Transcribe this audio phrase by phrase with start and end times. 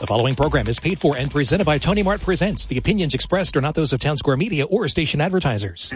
[0.00, 2.68] The following program is paid for and presented by Tony Mart Presents.
[2.68, 5.90] The opinions expressed are not those of Townsquare Media or station advertisers.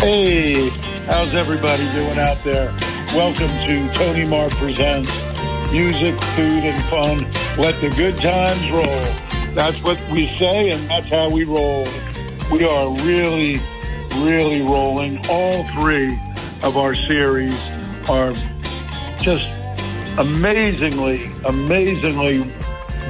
[0.00, 0.70] Hey,
[1.04, 2.74] how's everybody doing out there?
[3.14, 5.29] Welcome to Tony Mart Presents
[5.72, 7.30] Music, Food, and Fun.
[7.56, 9.04] Let the good times roll.
[9.54, 11.86] That's what we say, and that's how we roll.
[12.50, 13.60] We are really,
[14.16, 15.24] really rolling.
[15.28, 16.18] All three
[16.62, 17.56] of our series
[18.08, 18.32] are
[19.20, 19.46] just
[20.18, 22.52] amazingly, amazingly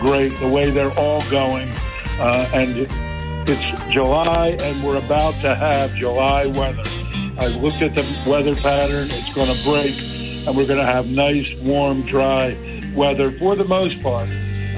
[0.01, 1.73] great the way they're all going.
[2.19, 2.87] Uh, and
[3.49, 6.83] it's July, and we're about to have July weather.
[7.39, 9.09] I looked at the weather pattern.
[9.11, 9.95] It's going to break,
[10.47, 12.57] and we're going to have nice, warm, dry
[12.95, 14.29] weather for the most part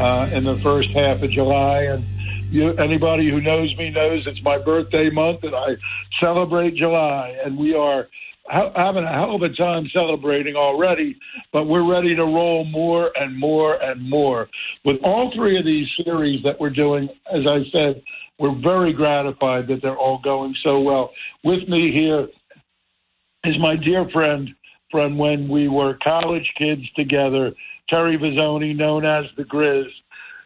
[0.00, 1.82] uh, in the first half of July.
[1.82, 2.04] And
[2.50, 5.76] you, anybody who knows me knows it's my birthday month, and I
[6.20, 7.36] celebrate July.
[7.44, 8.08] And we are
[8.46, 11.16] ha- having a hell of a time celebrating already,
[11.52, 14.48] but we're ready to roll more and more and more.
[14.84, 18.02] With all three of these series that we're doing, as I said,
[18.38, 21.12] we're very gratified that they're all going so well.
[21.44, 22.26] With me here
[23.44, 24.50] is my dear friend
[24.92, 27.52] from when we were college kids together,
[27.88, 29.88] Terry Vizzoni, known as the Grizz.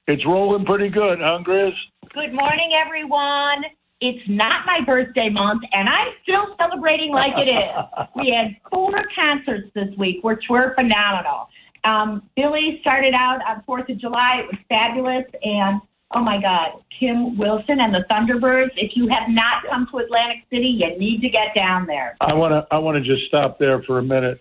[0.07, 1.75] It's rolling pretty good, huh, Grizz?
[2.15, 3.65] Good morning, everyone.
[4.01, 8.07] It's not my birthday month, and I'm still celebrating like it is.
[8.17, 11.49] we had four concerts this week, which were phenomenal.
[11.85, 14.43] Um, Billy started out on 4th of July.
[14.45, 15.25] It was fabulous.
[15.43, 15.81] And
[16.13, 18.71] oh my God, Kim Wilson and the Thunderbirds.
[18.77, 22.17] If you have not come to Atlantic City, you need to get down there.
[22.21, 24.41] I want to I want to just stop there for a minute.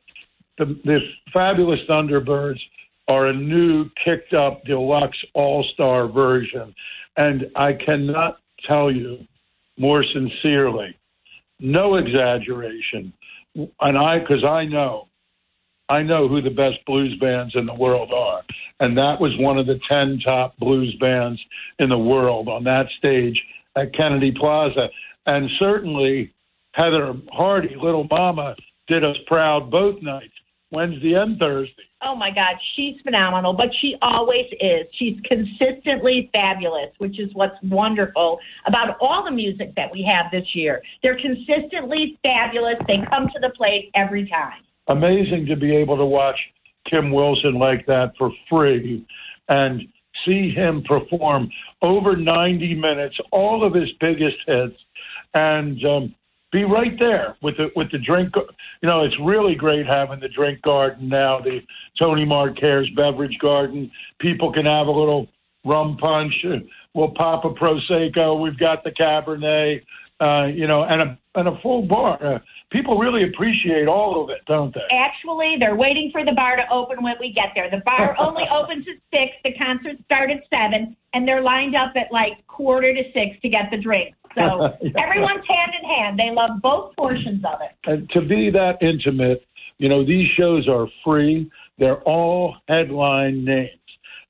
[0.58, 1.00] The, the
[1.34, 2.60] fabulous Thunderbirds
[3.08, 6.74] are a new, kicked up, deluxe all star version,
[7.18, 9.28] and I cannot tell you
[9.78, 10.98] more sincerely,
[11.60, 13.14] no exaggeration,
[13.56, 15.08] and I because I know.
[15.90, 18.41] I know who the best blues bands in the world are.
[18.79, 21.40] And that was one of the 10 top blues bands
[21.79, 23.40] in the world on that stage
[23.75, 24.88] at Kennedy Plaza.
[25.28, 26.34] And certainly
[26.74, 28.56] Heather Hardy, Little Mama,
[28.88, 30.34] did us proud both nights,
[30.72, 31.84] Wednesday and Thursday.
[32.03, 34.85] Oh my God, she's phenomenal, but she always is.
[35.00, 40.47] She's consistently fabulous, which is what's wonderful about all the music that we have this
[40.53, 40.81] year.
[41.03, 42.75] They're consistently fabulous.
[42.88, 44.62] They come to the plate every time.
[44.88, 46.40] Amazing to be able to watch
[46.90, 49.06] Kim Wilson like that for free
[49.50, 49.81] and
[50.25, 51.50] see him perform
[51.81, 54.75] over 90 minutes, all of his biggest hits,
[55.34, 56.16] and um,
[56.51, 58.34] be right there with the with the drink.
[58.81, 61.59] You know, it's really great having the drink garden now, the
[62.00, 63.91] Tony Mart Cares beverage garden.
[64.19, 65.28] People can have a little
[65.66, 66.34] rum punch.
[66.94, 68.41] We'll pop a prosecco.
[68.41, 69.81] We've got the Cabernet.
[70.22, 72.41] Uh, you know, and a and a full bar.
[72.75, 74.81] Uh, people really appreciate all of it, don't they?
[74.91, 77.69] Actually, they're waiting for the bar to open when we get there.
[77.69, 79.34] The bar only opens at six.
[79.44, 83.50] The concert starts at seven, and they're lined up at like quarter to six to
[83.50, 84.18] get the drinks.
[84.36, 84.41] So
[84.81, 84.91] Yeah.
[84.97, 86.19] everyone's hand in hand.
[86.19, 87.72] They love both portions of it.
[87.90, 89.46] And to be that intimate,
[89.78, 91.50] you know, these shows are free.
[91.78, 93.69] They're all headline names.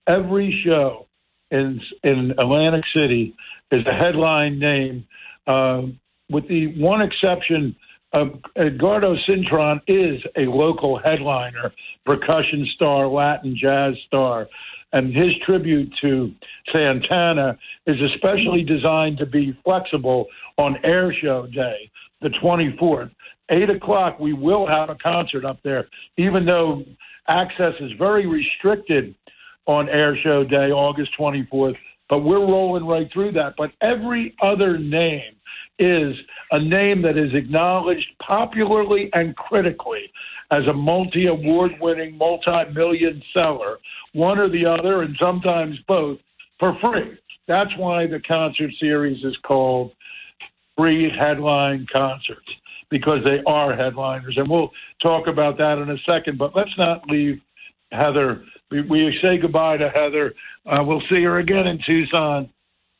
[0.08, 1.08] Every show
[1.52, 3.36] in in Atlantic City
[3.72, 5.06] is a headline name,
[5.48, 7.76] um, with the one exception.
[8.16, 11.74] Uh, Edgardo Cintron is a local headliner,
[12.06, 14.48] percussion star, Latin jazz star,
[14.94, 16.32] and his tribute to
[16.74, 20.28] Santana is especially designed to be flexible
[20.58, 23.12] on Air Show Day, the 24th.
[23.50, 25.88] Eight o'clock, we will have a concert up there,
[26.18, 26.86] even though
[27.28, 29.14] access is very restricted
[29.66, 31.76] on Air Show Day, August 24th.
[32.10, 33.56] But we're rolling right through that.
[33.58, 35.35] But every other name
[35.80, 36.16] is
[36.52, 40.12] a name that is acknowledged popularly and critically
[40.52, 43.80] as a multi award winning, multi million seller,
[44.14, 46.20] one or the other, and sometimes both,
[46.60, 47.18] for free.
[47.48, 49.92] That's why the concert series is called
[50.78, 52.48] Free Headline Concerts,
[52.90, 54.38] because they are headliners.
[54.38, 54.72] And we'll
[55.02, 57.40] talk about that in a second, but let's not leave
[57.92, 58.44] Heather.
[58.72, 60.34] We, we say goodbye to Heather.
[60.66, 62.50] Uh, we'll see her again in Tucson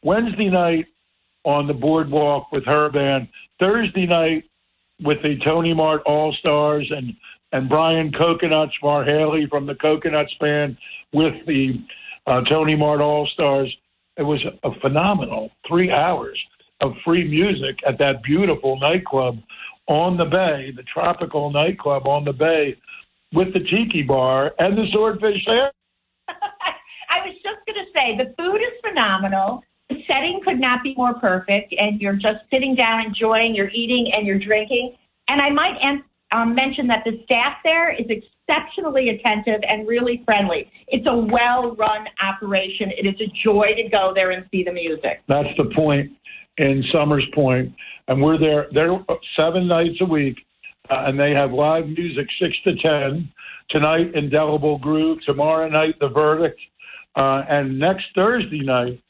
[0.04, 0.86] Wednesday night
[1.46, 3.28] on the boardwalk with her band.
[3.60, 4.44] Thursday night
[5.02, 7.14] with the Tony Mart All Stars and
[7.52, 10.78] and Brian Coconuts Marhaley from the Coconuts band
[11.14, 11.82] with the
[12.28, 13.74] uh, Tony Mart All Stars.
[14.18, 16.42] It was a phenomenal three hours
[16.82, 19.40] of free music at that beautiful nightclub
[19.88, 22.76] on the bay, the tropical nightclub on the bay,
[23.34, 25.72] with the tiki bar and the swordfish there.
[26.28, 29.64] I was just going to say the food is phenomenal.
[30.10, 34.28] Setting could not be more perfect, and you're just sitting down enjoying, you're eating and
[34.28, 34.96] you're drinking.
[35.28, 35.80] And I might
[36.32, 40.72] um, mention that the staff there is exceptionally attentive and really friendly.
[40.88, 42.92] It's a well run operation.
[42.98, 45.22] It is a joy to go there and see the music.
[45.28, 46.12] That's the point
[46.58, 47.74] in Somers Point,
[48.08, 48.68] and we're there.
[48.72, 48.98] They're
[49.36, 50.38] seven nights a week,
[50.90, 53.32] uh, and they have live music six to ten.
[53.70, 55.20] Tonight, Indelible Groove.
[55.26, 56.60] Tomorrow night, The Verdict,
[57.16, 59.02] uh, and next Thursday night,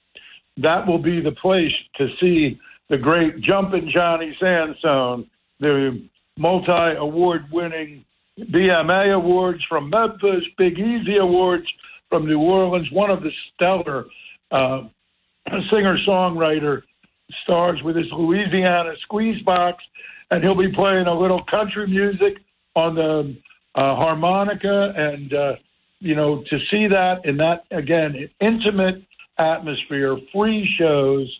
[0.58, 2.60] that will be the place to see
[2.90, 5.28] the great Jumpin' Johnny Sansone,
[5.60, 6.08] the
[6.38, 8.06] multi-award-winning
[8.40, 11.66] BMA awards from Memphis, Big Easy awards
[12.10, 14.06] from New Orleans, one of the stellar
[14.52, 14.84] uh,
[15.72, 16.82] singer-songwriter
[17.44, 19.84] stars with his Louisiana squeeze box,
[20.32, 22.38] and he'll be playing a little country music
[22.76, 23.36] on the
[23.76, 25.54] uh, harmonica, and uh,
[26.00, 29.04] you know to see that in that again intimate
[29.38, 31.32] atmosphere, free shows,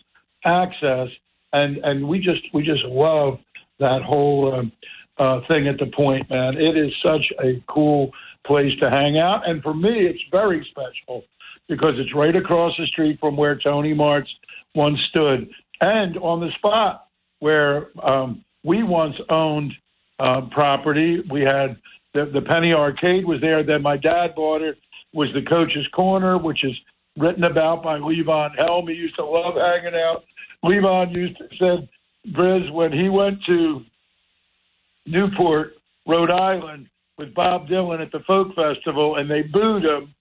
[0.44, 1.08] access,
[1.52, 3.38] and and we just we just love
[3.78, 4.72] that whole um,
[5.18, 6.56] uh, thing at the point, man.
[6.56, 8.10] It is such a cool
[8.46, 11.24] place to hang out, and for me, it's very special
[11.68, 14.30] because it's right across the street from where Tony Mart's
[14.74, 15.48] once stood
[15.80, 17.06] and on the spot
[17.40, 19.72] where um, we once owned
[20.18, 21.22] uh, property.
[21.30, 21.76] We had
[22.14, 23.62] the, the Penny Arcade was there.
[23.62, 24.78] Then my dad bought it.
[25.12, 26.72] Was the Coach's Corner, which is
[27.16, 28.88] written about by Levon Helm.
[28.88, 30.24] He used to love hanging out.
[30.64, 31.88] Levon used to said,
[32.32, 33.82] Briz, when he went to
[35.06, 35.74] Newport,
[36.06, 40.14] Rhode Island, with Bob Dylan at the folk festival, and they booed him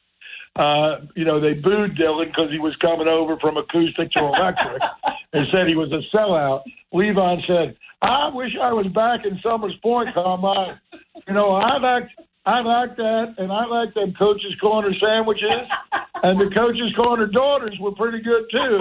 [0.56, 4.82] uh, you know, they booed Dylan because he was coming over from acoustic to electric
[5.34, 6.62] and said he was a sellout.
[6.94, 10.80] Levon said, I wish I was back in Somers Point, Carmine.
[11.28, 12.10] You know, I like
[12.46, 15.68] I like that, and I like them coaches' Corner sandwiches,
[16.24, 18.80] and the coaches' Corner daughters were pretty good too.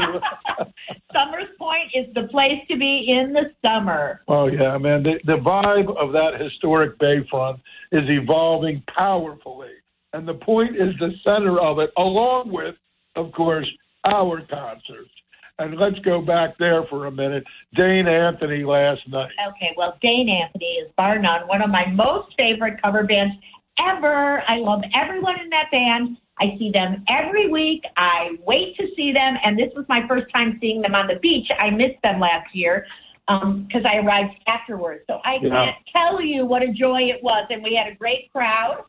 [1.12, 4.20] Somers Point is the place to be in the summer.
[4.28, 5.02] Oh yeah, man!
[5.02, 7.60] The, the vibe of that historic bayfront
[7.92, 9.70] is evolving powerfully
[10.14, 12.76] and the point is the center of it, along with,
[13.16, 13.68] of course,
[14.04, 15.10] our concerts.
[15.58, 17.44] And let's go back there for a minute.
[17.74, 19.30] Dane Anthony last night.
[19.48, 23.36] Okay, well, Dane Anthony is bar none one of my most favorite cover bands
[23.78, 24.42] ever.
[24.48, 26.16] I love everyone in that band.
[26.40, 27.84] I see them every week.
[27.96, 31.20] I wait to see them, and this was my first time seeing them on the
[31.20, 31.46] beach.
[31.60, 32.86] I missed them last year
[33.28, 35.04] because um, I arrived afterwards.
[35.08, 35.50] So I yeah.
[35.50, 38.84] can't tell you what a joy it was, and we had a great crowd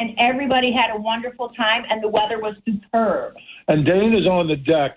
[0.00, 3.34] and everybody had a wonderful time, and the weather was superb.
[3.68, 4.96] And Dane is on the deck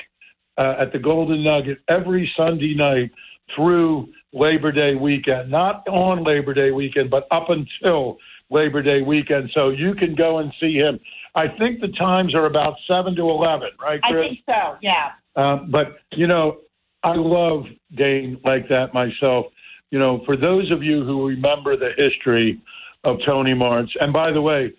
[0.58, 3.12] uh, at the Golden Nugget every Sunday night
[3.56, 8.18] through Labor Day weekend, not on Labor Day weekend, but up until
[8.50, 9.52] Labor Day weekend.
[9.54, 11.00] So you can go and see him.
[11.36, 14.14] I think the times are about 7 to 11, right, Chris?
[14.14, 15.12] I think so, yeah.
[15.36, 16.58] Um, but, you know,
[17.04, 17.66] I love
[17.96, 19.48] Dane like that myself.
[19.92, 22.62] You know, for those of you who remember the history
[23.04, 24.74] of Tony Mart's, and by the way,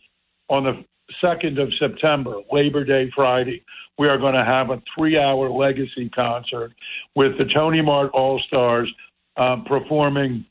[0.49, 0.85] on the
[1.23, 3.65] 2nd of September, Labor Day Friday,
[3.99, 6.73] we are going to have a three hour legacy concert
[7.15, 8.93] with the Tony Mart All Stars
[9.37, 10.45] um, performing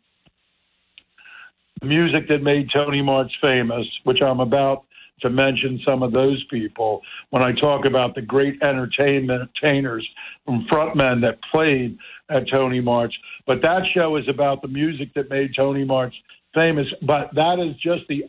[1.81, 4.85] music that made Tony Mart's famous, which I'm about
[5.21, 10.07] to mention some of those people when I talk about the great entertainment, entertainers
[10.47, 11.97] and frontmen that played
[12.29, 13.15] at Tony Mart's.
[13.45, 16.15] But that show is about the music that made Tony Mart's
[16.53, 16.87] famous.
[17.01, 18.25] But that is just the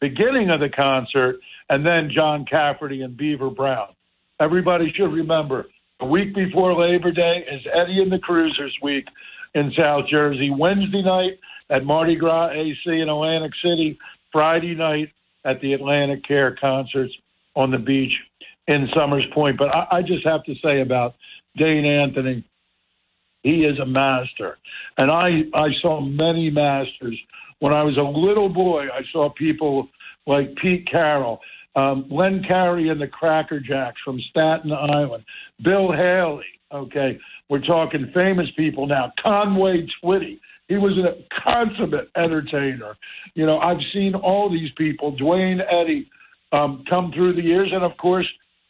[0.00, 1.36] beginning of the concert,
[1.68, 3.88] and then John Cafferty and Beaver Brown.
[4.40, 5.66] Everybody should remember
[6.00, 9.04] a week before Labor Day is Eddie and the Cruisers Week
[9.54, 10.48] in South Jersey.
[10.48, 13.98] Wednesday night at Mardi Gras AC in Atlantic City.
[14.32, 15.10] Friday night
[15.44, 17.12] at the AtlantiCare concerts
[17.54, 18.12] on the beach
[18.66, 19.58] in Somers Point.
[19.58, 21.16] But I, I just have to say about
[21.56, 22.42] Dane Anthony,
[23.42, 24.56] he is a master.
[24.96, 27.18] And I, I saw many masters
[27.60, 29.88] when I was a little boy, I saw people
[30.26, 31.40] like Pete Carroll,
[31.76, 35.24] um, Len Carey and the Cracker Jacks from Staten Island,
[35.62, 36.44] Bill Haley.
[36.72, 39.12] Okay, we're talking famous people now.
[39.22, 40.38] Conway Twitty.
[40.68, 42.96] He was a consummate entertainer.
[43.34, 46.08] You know, I've seen all these people, Duane Eddy,
[46.52, 48.28] um, come through the years, and of course,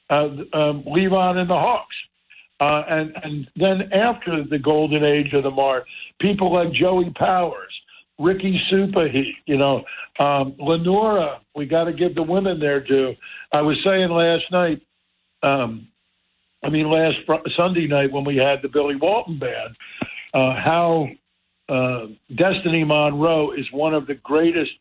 [0.08, 1.94] uh, um, Levon and the Hawks.
[2.60, 5.84] Uh, and and then after the golden age of the Mart,
[6.20, 7.72] people like Joey Powers,
[8.20, 9.82] Ricky Supaheat, you know,
[10.18, 11.40] um, Lenora.
[11.54, 13.14] We got to give the women their due.
[13.52, 14.82] I was saying last night,
[15.42, 15.88] um,
[16.62, 19.74] I mean last fr- Sunday night when we had the Billy Walton band,
[20.34, 21.08] uh, how
[21.70, 24.72] uh, Destiny Monroe is one of the greatest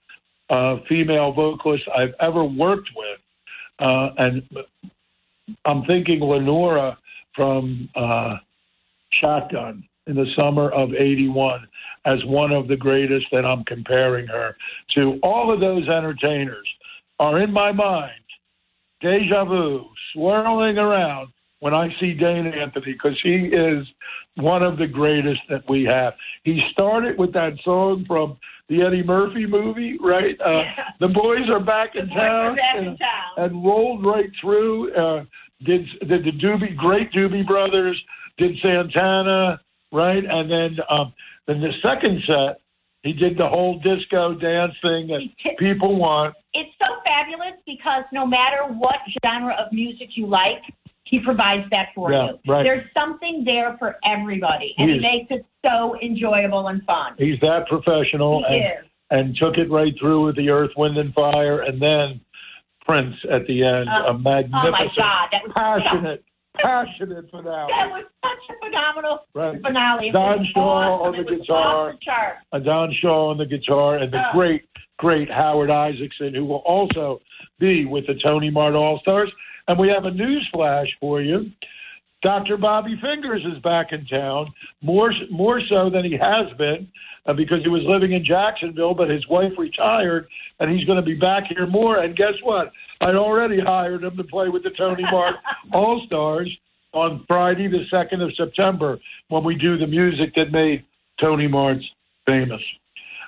[0.49, 3.19] uh, female vocalists I've ever worked with,
[3.79, 4.43] uh, and
[5.65, 6.97] I'm thinking Lenora
[7.35, 8.37] from uh,
[9.21, 11.68] Shotgun in the summer of 81
[12.05, 14.55] as one of the greatest, and I'm comparing her
[14.95, 16.67] to all of those entertainers
[17.19, 18.11] are in my mind
[19.01, 21.29] deja vu swirling around
[21.59, 23.85] when I see Dane Anthony because he is
[24.35, 26.13] one of the greatest that we have.
[26.43, 28.37] He started with that song from
[28.69, 30.39] the Eddie Murphy movie, right?
[30.39, 30.83] Uh, Yeah.
[30.99, 33.45] The boys are back in The boys are town, back in and, town.
[33.45, 34.93] and rolled right through.
[34.93, 35.25] Uh,
[35.63, 38.01] did did the Doobie great Doobie Brothers?
[38.37, 39.59] Did Santana,
[39.91, 40.23] right?
[40.23, 41.13] And then um,
[41.49, 42.61] then the second set,
[43.03, 46.35] he did the whole disco dance thing that t- people want.
[46.53, 50.61] it's so fabulous because no matter what genre of music you like,
[51.05, 52.53] he provides that for Yeah, you.
[52.53, 52.63] right.
[52.63, 57.13] There's something there for everybody, and He he makes it so enjoyable and fun.
[57.17, 58.43] He's that professional.
[58.47, 58.89] He and, is.
[59.09, 62.21] and took it right through with the Earth, Wind, and Fire, and then
[62.85, 63.87] Prince at the end.
[63.89, 66.23] Uh, a magnificent, Oh my God, that was passionate,
[66.63, 67.71] passionate finale.
[67.75, 69.61] That was such a phenomenal Right.
[69.61, 70.11] finale.
[70.11, 71.15] Don Shaw awesome.
[71.19, 71.93] on the guitar.
[72.51, 72.57] the.
[72.57, 74.31] Uh, Don Shaw on the guitar, and the Oh.
[74.33, 74.63] great,
[74.97, 77.21] great Howard Isaacson, who will also
[77.59, 79.31] be with the Tony Mart All Stars.
[79.67, 81.51] And we have a news flash for you.
[82.21, 82.57] Dr.
[82.57, 84.51] Bobby Fingers is back in town,
[84.81, 86.87] more more so than he has been,
[87.25, 90.27] uh, because he was living in Jacksonville, but his wife retired,
[90.59, 91.99] and he's going to be back here more.
[91.99, 92.73] And guess what?
[93.01, 95.35] I'd already hired him to play with the Tony Mart
[95.73, 96.49] All Stars
[96.93, 98.97] on Friday, the second of September,
[99.29, 100.85] when we do the music that made
[101.19, 101.85] Tony Mart's
[102.25, 102.61] famous.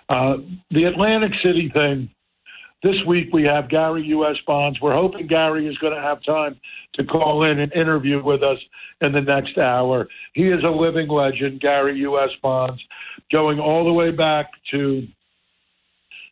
[0.09, 0.37] Uh,
[0.71, 2.09] the Atlantic City thing.
[2.83, 4.37] This week we have Gary U.S.
[4.47, 4.81] Bonds.
[4.81, 6.59] We're hoping Gary is going to have time
[6.95, 8.57] to call in and interview with us
[9.01, 10.07] in the next hour.
[10.33, 12.31] He is a living legend, Gary U.S.
[12.41, 12.81] Bonds,
[13.31, 15.07] going all the way back to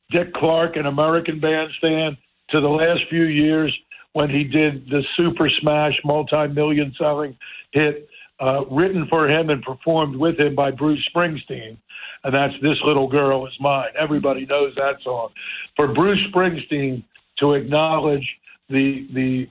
[0.09, 2.17] Dick Clark and American Bandstand
[2.51, 3.75] to the last few years
[4.13, 7.37] when he did the super smash multi-million selling
[7.71, 11.77] hit uh, written for him and performed with him by Bruce Springsteen.
[12.23, 13.89] And that's This Little Girl Is Mine.
[13.97, 15.29] Everybody knows that song.
[15.75, 17.03] For Bruce Springsteen
[17.39, 18.27] to acknowledge
[18.69, 19.47] the, the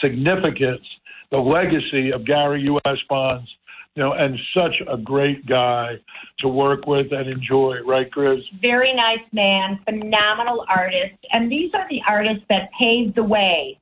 [0.00, 0.86] significance,
[1.30, 2.98] the legacy of Gary U.S.
[3.08, 3.48] Bonds,
[3.98, 5.96] you know, and such a great guy
[6.38, 8.38] to work with and enjoy, right, Chris?
[8.62, 11.16] Very nice man, phenomenal artist.
[11.32, 13.76] And these are the artists that paved the way,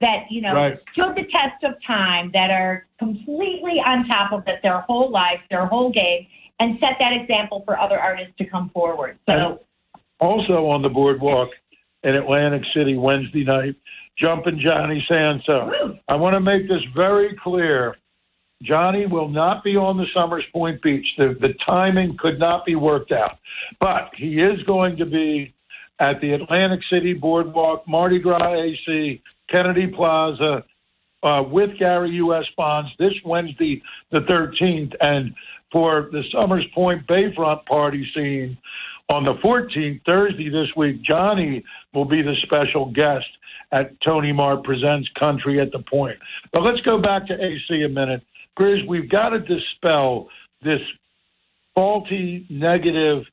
[0.00, 0.78] that, you know, Right.
[0.94, 5.40] stood the test of time, that are completely on top of it their whole life,
[5.48, 6.26] their whole game,
[6.58, 9.16] and set that example for other artists to come forward.
[9.30, 9.60] So,
[10.18, 11.50] Also on the boardwalk
[12.02, 13.76] in Atlantic City Wednesday night,
[14.16, 15.66] Jumpin' Johnny Sanso.
[15.66, 15.98] Woo.
[16.08, 17.96] I want to make this very clear.
[18.62, 21.06] Johnny will not be on the Somers Point Beach.
[21.18, 23.38] The, the timing could not be worked out.
[23.80, 25.54] But he is going to be
[26.00, 30.64] at the Atlantic City Boardwalk, Mardi Gras AC, Kennedy Plaza,
[31.22, 32.44] uh, with Gary U.S.
[32.56, 34.94] Bonds this Wednesday, the 13th.
[35.00, 35.34] And
[35.70, 38.58] for the Somers Point Bayfront party scene
[39.08, 41.64] on the 14th, Thursday this week, Johnny
[41.94, 43.26] will be the special guest
[43.72, 46.18] at Tony Mart Presents Country at the Point.
[46.52, 48.22] But let's go back to AC a minute.
[48.58, 50.28] Grizz, we've got to dispel
[50.62, 50.80] this
[51.74, 53.24] faulty, negative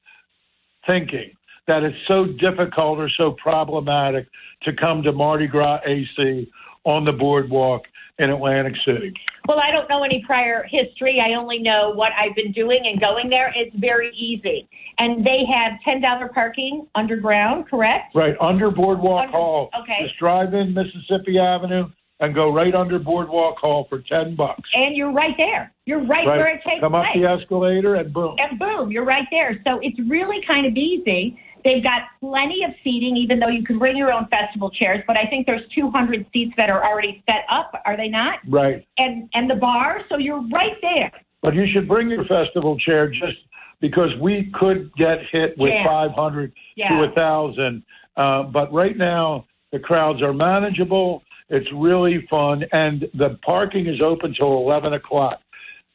[0.87, 1.31] thinking
[1.67, 4.27] that it's so difficult or so problematic
[4.63, 6.49] to come to Mardi Gras AC
[6.85, 7.83] on the boardwalk
[8.17, 9.13] in Atlantic City.
[9.47, 11.19] well, I don't know any prior history.
[11.21, 13.51] I only know what I've been doing and going there.
[13.55, 14.67] It's very easy.
[14.99, 18.13] And they have $10 parking underground, correct?
[18.15, 19.69] Right under Boardwalk Under- Hall.
[19.79, 20.03] okay.
[20.03, 24.69] Just drive in Mississippi Avenue and go right under Boardwalk Hall for ten bucks.
[24.73, 25.71] And you're right there.
[25.85, 27.23] You're right, where it takes Come up place.
[27.23, 28.35] the escalator and boom.
[28.37, 29.59] and boom, you're right there.
[29.65, 31.39] So it's really kind of easy.
[31.63, 35.03] They've got plenty of seating, even though you can bring your own festival chairs.
[35.07, 38.39] But I think there's 200 seats that are already set up, are they not?
[38.47, 38.85] Right.
[38.97, 41.11] And and the bar, so you're right there.
[41.41, 43.37] But you should bring your festival chair just
[43.81, 45.85] because we could get hit with Yeah.
[45.85, 46.89] 500 Yeah.
[46.89, 47.81] to a 1,000.
[48.17, 51.23] Uh, but right now, the crowds are manageable.
[51.49, 52.63] It's really fun.
[52.71, 55.39] And the parking is open till 11 o'clock.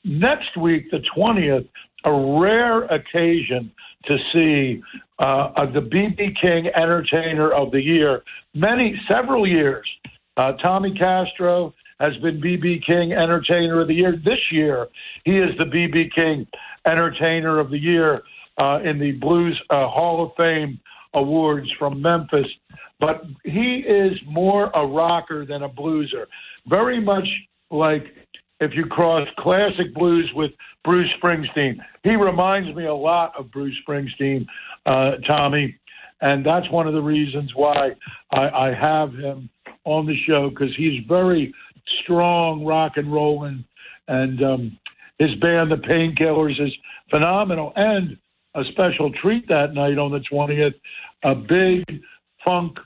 [0.05, 1.69] Next week, the 20th,
[2.05, 3.73] a rare occasion
[4.07, 4.83] to see
[5.19, 8.23] uh, uh, the BB King Entertainer of the Year.
[8.55, 9.89] Many, several years.
[10.37, 14.13] Uh, Tommy Castro has been BB King Entertainer of the Year.
[14.13, 14.89] This year,
[15.25, 16.47] he is the BB King
[16.87, 18.23] Entertainer of the Year
[18.59, 20.79] uh, in the Blues uh, Hall of Fame
[21.15, 22.47] Awards from Memphis.
[23.01, 26.27] But he is more a rocker than a blueser.
[26.67, 27.27] Very much
[27.71, 28.05] like
[28.61, 30.53] if you cross classic blues with
[30.85, 31.79] Bruce Springsteen.
[32.03, 34.47] He reminds me a lot of Bruce Springsteen,
[34.87, 35.77] uh, Tommy,
[36.21, 37.91] and that's one of the reasons why
[38.31, 39.49] I, I have him
[39.85, 41.53] on the show because he's very
[42.03, 43.65] strong rock and rolling,
[44.09, 44.79] and um,
[45.19, 46.73] his band, the Painkillers, is
[47.11, 47.73] phenomenal.
[47.77, 48.17] And
[48.55, 50.75] a special treat that night on the twentieth,
[51.23, 52.03] a big
[52.45, 52.79] funk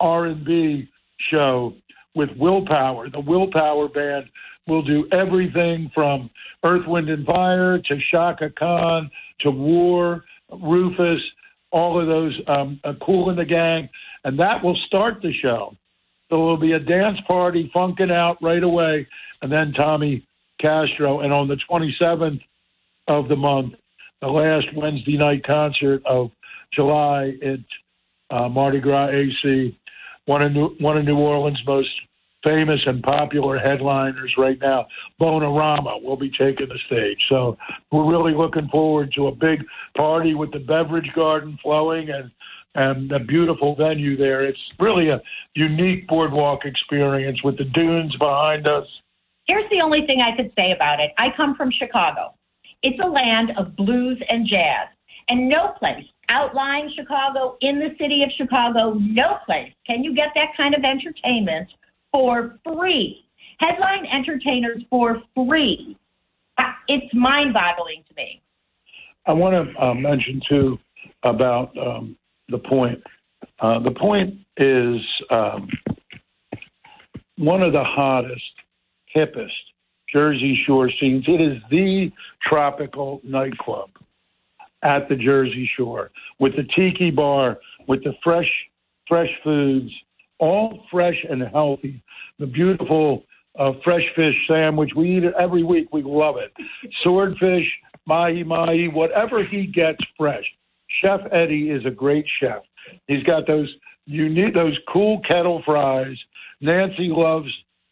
[0.00, 0.88] R and B
[1.30, 1.74] show
[2.14, 3.08] with Willpower.
[3.10, 4.26] The Willpower band
[4.66, 6.30] will do everything from
[6.64, 9.10] Earth, Wind, and Fire to Chaka Khan
[9.40, 11.20] to War, Rufus,
[11.70, 13.88] all of those, um, uh, Kool and the Gang,
[14.24, 15.74] and that will start the show.
[16.28, 19.06] So there'll be a dance party funking out right away,
[19.40, 20.26] and then Tommy
[20.60, 21.20] Castro.
[21.20, 22.40] And on the 27th
[23.08, 23.74] of the month,
[24.22, 26.30] the last Wednesday night concert of
[26.72, 27.58] July at
[28.34, 29.78] uh, Mardi Gras AC,
[30.24, 31.90] one of New, one of New Orleans' most
[32.44, 34.86] famous and popular headliners right now,
[35.20, 37.18] Bonerama, will be taking the stage.
[37.28, 37.56] So
[37.90, 39.64] we're really looking forward to a big
[39.96, 42.30] party with the beverage garden flowing and
[42.74, 44.46] and a beautiful venue there.
[44.46, 45.20] It's really a
[45.54, 48.86] unique boardwalk experience with the dunes behind us.
[49.46, 51.10] Here's the only thing I could say about it.
[51.18, 52.32] I come from Chicago.
[52.82, 54.88] It's a land of blues and jazz.
[55.28, 60.28] And no place outlying Chicago, in the city of Chicago, no place can you get
[60.34, 61.68] that kind of entertainment
[62.12, 63.24] for free.
[63.58, 65.96] Headline entertainers for free.
[66.88, 68.42] It's mind boggling to me.
[69.26, 70.78] I want to uh, mention, too,
[71.22, 72.16] about um,
[72.48, 73.00] the point.
[73.60, 75.68] Uh, the point is um,
[77.38, 78.42] one of the hottest,
[79.14, 79.50] hippest
[80.12, 81.24] Jersey Shore scenes.
[81.26, 82.10] It is the
[82.46, 83.90] tropical nightclub
[84.82, 88.50] at the Jersey Shore with the tiki bar, with the fresh,
[89.08, 89.90] fresh foods,
[90.38, 92.02] all fresh and healthy.
[92.38, 93.24] The beautiful
[93.58, 94.90] uh, fresh fish sandwich.
[94.96, 95.88] We eat it every week.
[95.92, 96.52] We love it.
[97.02, 97.66] Swordfish,
[98.06, 100.44] mahi mahi, whatever he gets fresh.
[101.00, 102.62] Chef Eddie is a great chef.
[103.06, 103.72] He's got those
[104.06, 106.16] need those cool kettle fries.
[106.60, 107.48] Nancy loves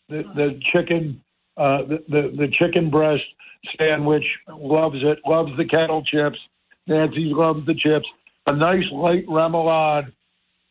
[0.09, 1.23] the, the chicken
[1.61, 3.23] uh, the, the the chicken breast
[3.79, 4.25] sandwich.
[4.49, 5.19] Loves it.
[5.27, 6.39] Loves the kettle chips.
[6.87, 8.07] Nancy loves the chips.
[8.47, 10.13] A nice light remoulade.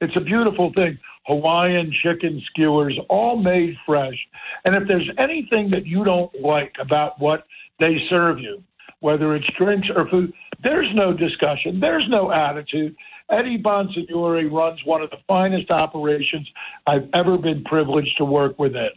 [0.02, 0.97] It's a beautiful thing.
[1.28, 4.17] Hawaiian chicken skewers, all made fresh.
[4.65, 7.43] And if there's anything that you don't like about what
[7.80, 8.63] they serve you,
[9.02, 11.80] whether it's drinks or food, there's no discussion.
[11.80, 12.95] There's no attitude.
[13.29, 16.47] Eddie Bonsignore runs one of the finest operations
[16.87, 18.89] I've ever been privileged to work within.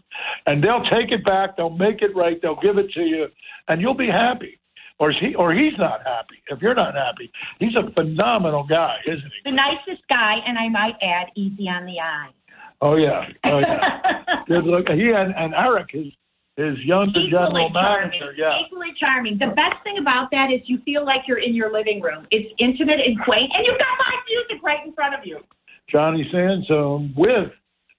[0.47, 3.27] And they'll take it back, they'll make it right, they'll give it to you,
[3.69, 4.59] and you'll be happy.
[4.99, 6.37] Or he or he's not happy.
[6.49, 9.51] If you're not happy, he's a phenomenal guy, isn't he?
[9.51, 12.31] The nicest guy, and I might add, easy on the eye.
[12.81, 14.45] Oh yeah, oh yeah.
[14.47, 14.89] Good look.
[14.91, 16.07] He and, and Eric, his
[16.57, 18.11] his younger Equally general charming.
[18.11, 18.35] manager.
[18.37, 18.59] Yeah.
[18.67, 19.39] Equally charming.
[19.39, 22.27] The best thing about that is you feel like you're in your living room.
[22.31, 25.41] It's intimate and quaint, and you've got live music right in front of you.
[25.91, 27.51] Johnny Sansone with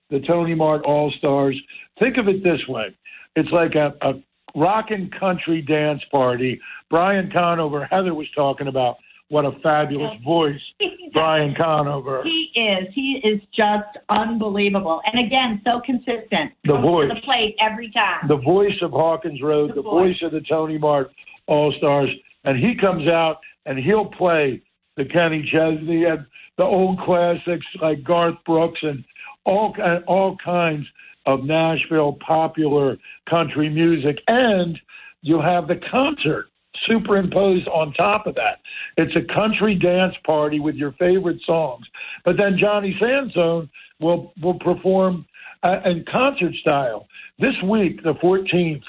[0.10, 1.60] the Tony Mart All Stars.
[2.00, 2.96] Think of it this way:
[3.36, 4.14] it's like a, a
[4.56, 6.60] rock and country dance party.
[6.90, 8.98] Brian Conover, Heather was talking about
[9.30, 10.60] what a fabulous voice
[11.14, 12.22] Brian Conover.
[12.24, 12.88] He is.
[12.94, 15.02] He is just unbelievable.
[15.12, 16.52] And again, so consistent.
[16.66, 17.10] The voice.
[17.14, 18.28] The plate every time.
[18.28, 20.20] the voice of Hawkins Road, The the, voice.
[20.22, 21.12] voice of the Tony Mart
[21.48, 22.10] All Stars,
[22.44, 24.62] and he comes out and he'll play
[24.98, 26.26] the Kenny Chesney and
[26.58, 29.04] the old classics like Garth Brooks and
[29.46, 29.76] all
[30.08, 30.86] all kinds
[31.26, 32.98] of Nashville popular
[33.30, 34.78] country music, and
[35.22, 36.48] you'll have the concert
[36.88, 38.60] superimposed on top of that.
[38.98, 41.86] It's a country dance party with your favorite songs,
[42.26, 43.70] but then Johnny Sansone
[44.00, 45.26] will will perform
[45.64, 47.08] uh, in concert style
[47.40, 48.84] this week, the 14th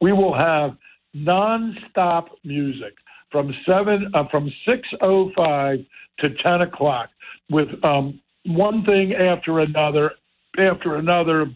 [0.00, 0.76] we will have
[1.16, 2.94] nonstop music
[3.30, 5.78] from seven uh, from six oh five
[6.18, 7.08] to ten o'clock
[7.48, 10.12] with um, one thing after another
[10.58, 11.46] after another.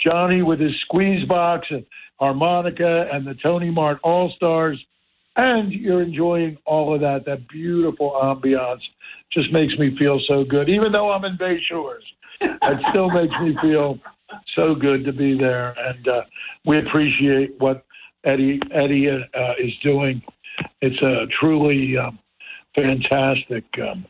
[0.00, 1.84] Johnny with his squeeze box and
[2.20, 4.78] harmonica and the Tony Mart All Stars,
[5.36, 7.24] and you're enjoying all of that.
[7.24, 8.82] That beautiful ambiance
[9.32, 10.68] just makes me feel so good.
[10.68, 12.04] Even though I'm in Bay Shores,
[12.40, 13.98] it still makes me feel
[14.54, 16.22] so good to be there, and uh,
[16.66, 17.84] we appreciate what
[18.24, 20.22] Eddie Eddie uh, is doing.
[20.82, 22.18] It's a truly um,
[22.74, 24.04] fantastic um,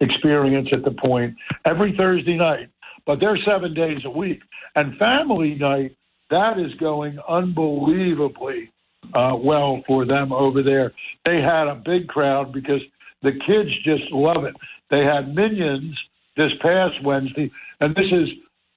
[0.00, 2.68] experience at the point every Thursday night,
[3.06, 4.40] but they're seven days a week,
[4.76, 5.96] and family night
[6.30, 8.70] that is going unbelievably
[9.14, 10.92] uh, well for them over there.
[11.26, 12.80] They had a big crowd because
[13.22, 14.54] the kids just love it.
[14.90, 15.96] They had minions
[16.36, 18.28] this past Wednesday, and this is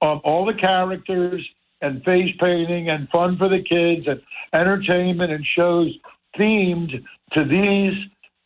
[0.02, 1.46] um, all the characters
[1.80, 4.20] and face painting and fun for the kids and
[4.52, 5.92] entertainment and shows
[6.38, 6.90] themed
[7.32, 7.94] to these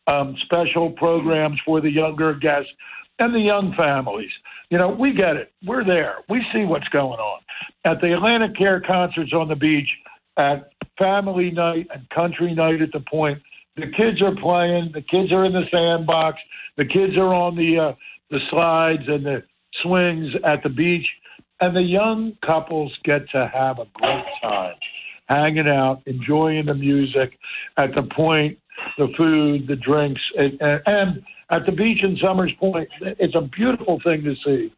[0.06, 2.70] um, special programs for the younger guests
[3.18, 4.30] and the young families.
[4.70, 5.52] You know, we get it.
[5.64, 6.16] We're there.
[6.28, 7.40] We see what's going on.
[7.84, 9.90] At the AtlantiCare concerts on the beach,
[10.36, 13.40] at family night and country night at the point,
[13.76, 14.90] the kids are playing.
[14.92, 16.38] The kids are in the sandbox.
[16.76, 17.92] The kids are on the uh,
[18.30, 19.42] the slides and the
[19.82, 21.06] swings at the beach,
[21.60, 24.74] and the young couples get to have a great time,
[25.28, 27.38] hanging out, enjoying the music.
[27.76, 28.58] At the point,
[28.96, 34.00] the food, the drinks, and, and at the beach in Somers Point, it's a beautiful
[34.04, 34.72] thing to see.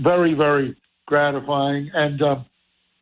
[0.00, 0.76] Very, very
[1.10, 1.90] gratifying.
[1.92, 2.36] And uh,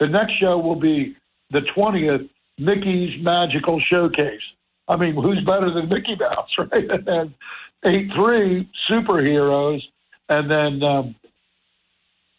[0.00, 1.14] the next show will be
[1.52, 4.40] the 20th Mickey's Magical Showcase.
[4.88, 6.90] I mean, who's better than Mickey Mouse, right?
[6.90, 7.34] And then
[7.84, 9.80] eight three superheroes,
[10.28, 11.14] and then um,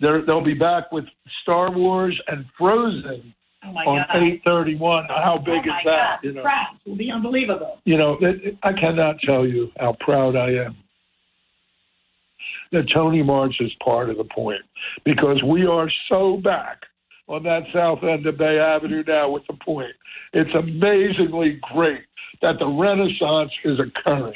[0.02, 1.06] they'll be back with
[1.44, 5.06] Star Wars and Frozen Oh on eight thirty one.
[5.10, 6.20] How big oh is that?
[6.22, 6.24] God.
[6.24, 6.44] You know,
[6.86, 7.80] will be unbelievable.
[7.86, 10.78] you know, it, it- I cannot tell you how proud I am
[12.72, 14.62] that Tony March is part of the point
[15.06, 16.84] because we are so back
[17.28, 19.94] on that south end of Bay Avenue now with the point.
[20.34, 22.04] It's amazingly great
[22.42, 24.34] that the renaissance is occurring.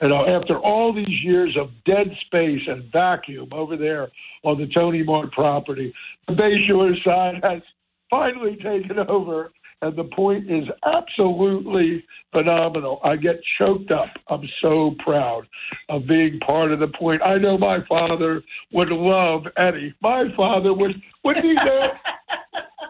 [0.00, 4.08] You know, after all these years of dead space and vacuum over there
[4.42, 5.92] on the Tony Mart property,
[6.28, 7.62] the Bayshore side has
[8.10, 13.00] finally taken over, and the point is absolutely phenomenal.
[13.04, 14.08] I get choked up.
[14.28, 15.46] I'm so proud
[15.88, 17.22] of being part of the point.
[17.22, 19.94] I know my father would love Eddie.
[20.00, 20.92] My father would,
[21.24, 21.90] wouldn't he, man?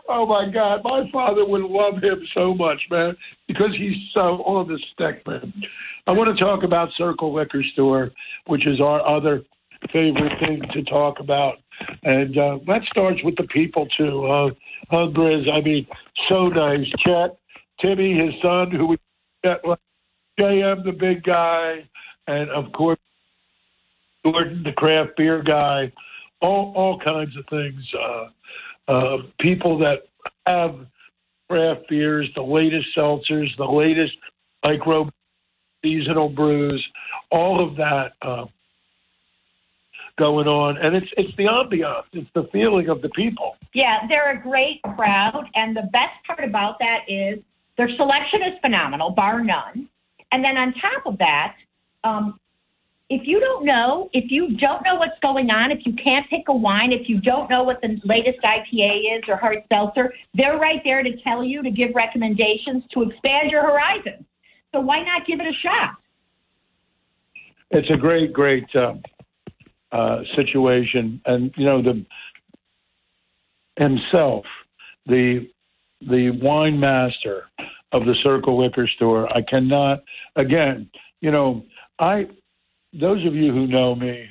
[0.09, 3.17] Oh my God, my father would love him so much, man,
[3.49, 5.53] because he's so on the stick, man.
[6.07, 8.13] I want to talk about Circle Liquor Store,
[8.47, 9.43] which is our other
[9.93, 11.55] favorite thing to talk about,
[12.03, 14.27] and uh, that starts with the people too.
[14.27, 14.47] Uh,
[14.91, 15.87] uh, Briz, I mean,
[16.29, 16.87] so nice.
[17.05, 17.37] Chet,
[17.85, 18.99] Timmy, his son, who we
[20.39, 21.89] JM, the big guy,
[22.27, 22.99] and of course
[24.25, 25.93] Jordan, the craft beer guy,
[26.41, 27.83] all all kinds of things.
[27.95, 30.03] Uh, uh, people that
[30.47, 30.87] have
[31.49, 34.15] craft beers, the latest seltzers, the latest
[34.65, 35.09] micro
[35.83, 36.85] seasonal brews,
[37.31, 38.47] all of that uh,
[40.17, 43.57] going on, and it's it's the ambiance, it's the feeling of the people.
[43.75, 47.41] Yeah, they're a great crowd, and the best part about that is
[47.77, 49.89] their selection is phenomenal, bar none.
[50.33, 51.55] And then on top of that,
[52.05, 52.41] um,
[53.09, 56.49] if you don't know, if you don't know what's going on, if you can't pick
[56.49, 60.59] a wine, if you don't know what the latest IPA is or hard seltzer, they're
[60.59, 64.27] right there to tell you to give recommendations to expand your horizon.
[64.75, 65.97] So why not give it a shot?
[67.71, 68.95] It's a great, great uh,
[69.93, 72.05] uh, situation, and you know the
[73.77, 74.45] himself,
[75.07, 75.49] the
[76.01, 77.45] the wine master
[77.93, 79.29] of the Circle Liquor Store.
[79.35, 80.03] I cannot
[80.35, 81.65] again, you know,
[81.99, 82.27] I
[82.93, 84.29] those of you who know me,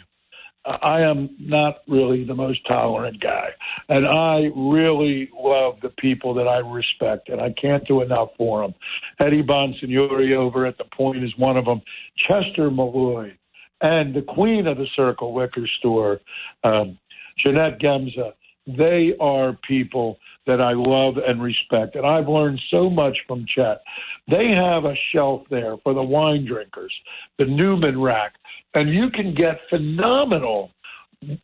[0.66, 3.50] I am not really the most tolerant guy,
[3.88, 8.62] and I really love the people that I respect, and I can't do enough for
[8.62, 8.74] them.
[9.20, 11.82] Eddie Bonsignori over at the Point is one of them.
[12.28, 13.38] Chester Malloy,
[13.82, 16.20] and the queen of the Circle Liquor Store,
[16.64, 16.98] um,
[17.38, 18.34] Jeanette Gemza.
[18.68, 23.82] They are people that I love and respect, and I've learned so much from Chet.
[24.28, 26.94] They have a shelf there for the wine drinkers,
[27.38, 28.34] the Newman rack,
[28.74, 30.72] and you can get phenomenal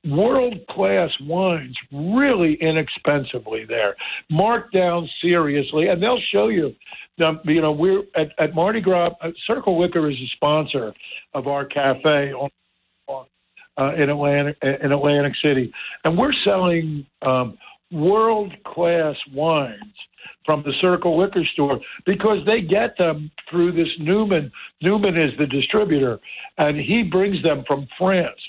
[0.05, 3.95] world class wines really inexpensively there,
[4.29, 6.73] marked down seriously, and they'll show you.
[7.23, 9.11] Um, you know, we're at, at Mardi Gras.
[9.21, 10.93] Uh, Circle Liquor is a sponsor
[11.33, 12.49] of our cafe on,
[13.07, 13.25] on
[13.77, 15.71] uh, in Atlantic in Atlantic City,
[16.03, 17.57] and we're selling um,
[17.91, 19.93] world class wines
[20.45, 24.51] from the Circle Liquor Store because they get them through this Newman.
[24.81, 26.19] Newman is the distributor,
[26.57, 28.39] and he brings them from France.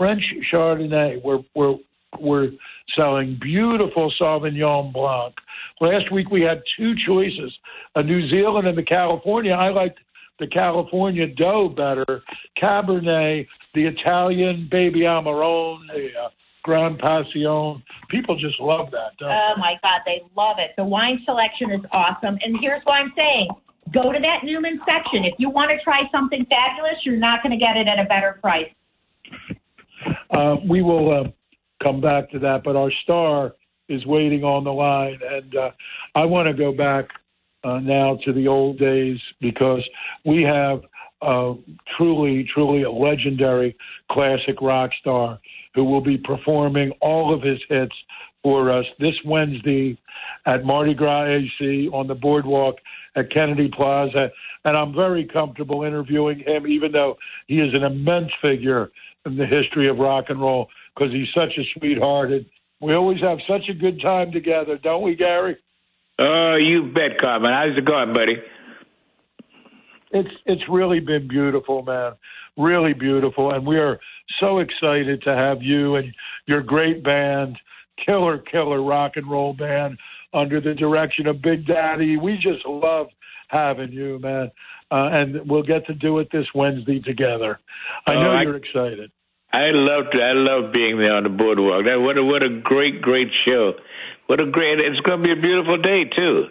[0.00, 1.22] French Chardonnay.
[1.22, 1.76] We're we're
[2.18, 2.48] we're
[2.96, 5.34] selling beautiful Sauvignon Blanc.
[5.82, 7.52] Last week we had two choices:
[7.94, 9.52] a New Zealand and the California.
[9.52, 9.98] I liked
[10.38, 12.22] the California Dough better.
[12.60, 16.28] Cabernet, the Italian Baby Amarone, the uh,
[16.62, 17.82] Grand Passion.
[18.08, 19.18] People just love that.
[19.18, 20.70] Don't Oh my God, they love it.
[20.78, 22.38] The wine selection is awesome.
[22.42, 23.48] And here's what I'm saying.
[23.92, 25.26] Go to that Newman section.
[25.26, 28.04] If you want to try something fabulous, you're not going to get it at a
[28.04, 28.70] better price.
[30.30, 31.28] Uh, we will uh,
[31.82, 33.54] come back to that, but our star
[33.88, 35.70] is waiting on the line, and uh,
[36.14, 37.08] I want to go back
[37.64, 39.86] uh, now to the old days because
[40.24, 40.82] we have
[41.22, 41.54] uh,
[41.96, 43.76] truly, truly a legendary
[44.10, 45.38] classic rock star
[45.74, 47.94] who will be performing all of his hits
[48.42, 49.98] for us this Wednesday
[50.46, 52.76] at Mardi Gras AC on the boardwalk
[53.16, 54.30] at Kennedy Plaza.
[54.64, 58.90] And I'm very comfortable interviewing him, even though he is an immense figure
[59.26, 62.32] in the history of rock and roll, because he's such a sweetheart.
[62.32, 62.46] And
[62.80, 65.56] we always have such a good time together, don't we, Gary?
[66.18, 67.52] Oh, you bet, Carmen.
[67.52, 68.36] How's it going, buddy?
[70.12, 72.12] It's it's really been beautiful, man.
[72.56, 74.00] Really beautiful, and we are
[74.40, 76.12] so excited to have you and
[76.46, 77.56] your great band,
[78.04, 79.98] killer, killer rock and roll band,
[80.34, 82.16] under the direction of Big Daddy.
[82.16, 83.06] We just love
[83.48, 84.50] having you, man.
[84.90, 87.58] Uh, and we'll get to do it this Wednesday together.
[88.06, 89.10] I know Oh, I- you're excited.
[89.52, 91.84] I love to, I love being there on the boardwalk.
[91.84, 93.72] That what a what a great great show.
[94.26, 96.44] What a great it's going to be a beautiful day too.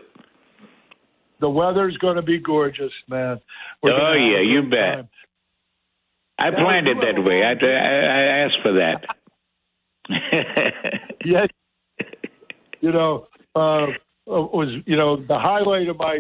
[1.40, 3.40] The weather's going to be gorgeous, man.
[3.82, 4.96] We're Oh, yeah, you bet.
[4.96, 5.10] time.
[6.38, 7.42] I planned it that way.
[7.42, 9.06] I, I, I asked for that.
[11.26, 11.46] Yeah,
[12.82, 13.88] you know, uh,
[14.26, 16.20] was you know the highlight of my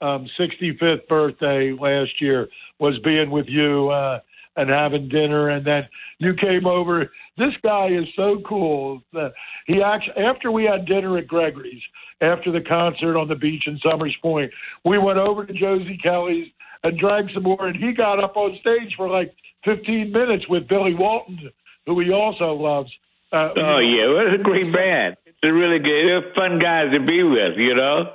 [0.00, 4.20] um, 65th birthday last year was being with you uh,
[4.56, 5.82] and having dinner, and then
[6.18, 7.10] you came over.
[7.36, 9.02] This guy is so cool.
[9.12, 9.32] That
[9.66, 11.82] he actually, after we had dinner at Gregory's,
[12.20, 14.50] after the concert on the beach in Somers Point,
[14.84, 16.48] we went over to Josie Kelly's
[16.82, 20.68] and drank some more, and he got up on stage for like 15 minutes with
[20.68, 21.50] Billy Walton,
[21.86, 22.90] who he also loves.
[23.32, 25.16] Uh, oh yeah, what a great band.
[25.26, 26.06] It's a really good.
[26.06, 27.58] They're fun guys to be with.
[27.58, 28.12] You know.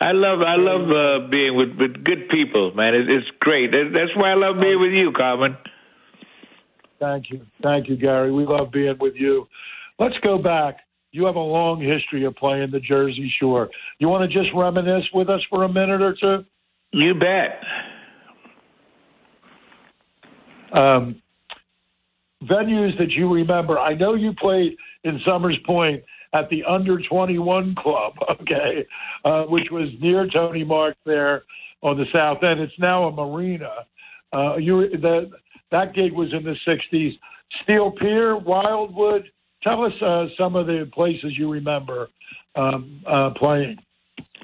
[0.00, 2.94] I love I love uh, being with, with good people, man.
[2.94, 3.72] It, it's great.
[3.72, 5.56] That's why I love being with you, Carmen.
[7.00, 7.46] Thank you.
[7.62, 8.32] Thank you, Gary.
[8.32, 9.48] We love being with you.
[9.98, 10.78] Let's go back.
[11.10, 13.70] You have a long history of playing the Jersey Shore.
[13.98, 16.44] You want to just reminisce with us for a minute or two?
[16.92, 17.60] You bet.
[20.72, 21.22] Um,
[22.44, 23.78] venues that you remember.
[23.78, 28.86] I know you played in Somers Point at the Under 21 Club, okay,
[29.24, 31.44] uh, which was near Tony Mark there
[31.82, 32.60] on the south end.
[32.60, 33.86] It's now a marina.
[34.32, 35.30] Uh, you the,
[35.70, 37.18] that gig was in the 60s.
[37.62, 39.30] Steel Pier, Wildwood.
[39.62, 42.08] Tell us uh, some of the places you remember
[42.54, 43.78] um, uh, playing.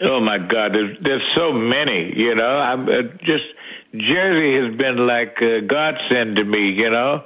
[0.03, 2.13] Oh my God, there's there's so many.
[2.17, 3.45] You know, I'm uh, just
[3.93, 6.73] Jersey has been like a godsend to me.
[6.73, 7.23] You know,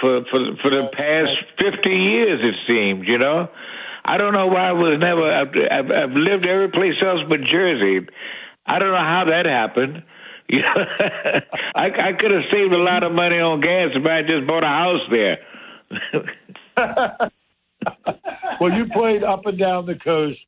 [0.00, 3.08] for for for the past fifty years it seems.
[3.08, 3.48] You know,
[4.06, 5.32] I don't know why I was never.
[5.32, 8.06] I've, I've, I've lived every place else but Jersey.
[8.64, 10.02] I don't know how that happened.
[10.48, 10.84] You know,
[11.74, 14.46] I, I could have saved a lot of money on gas if I had just
[14.46, 15.38] bought a house there.
[18.60, 20.38] well, you played up and down the coast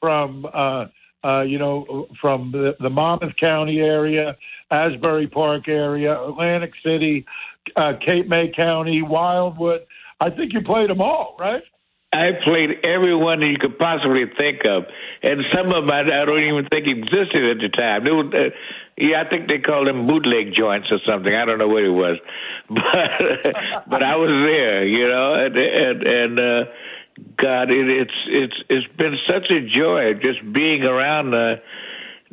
[0.00, 0.84] from, uh,
[1.24, 4.36] uh, you know, from the, the Monmouth County area,
[4.70, 7.26] Asbury Park area, Atlantic City,
[7.74, 9.80] uh, Cape May County, Wildwood.
[10.20, 11.64] I think you played them all, right?
[12.12, 14.84] I played everyone that you could possibly think of,
[15.22, 18.04] and some of them I, I don't even think existed at the time.
[18.04, 18.50] They were, uh,
[18.96, 21.34] yeah, I think they called them bootleg joints or something.
[21.34, 22.16] I don't know what it was,
[22.68, 26.70] but but I was there, you know, and and, and uh,
[27.36, 31.60] God, it, it's it's it's been such a joy just being around the,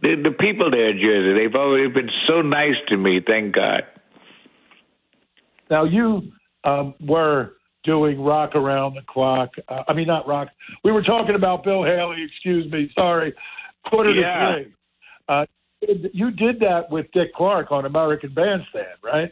[0.01, 1.33] the the people there in Jersey.
[1.37, 3.19] They've always been so nice to me.
[3.25, 3.83] Thank God.
[5.69, 6.31] Now you
[6.63, 7.53] um, were
[7.85, 9.51] doing rock around the clock.
[9.69, 10.49] Uh, I mean, not rock.
[10.83, 12.23] We were talking about Bill Haley.
[12.23, 12.91] Excuse me.
[12.95, 13.33] Sorry.
[13.89, 14.49] Quarter Yeah.
[14.55, 14.73] to three.
[15.29, 15.45] Uh,
[16.13, 19.31] you did that with Dick Clark on American Bandstand, right?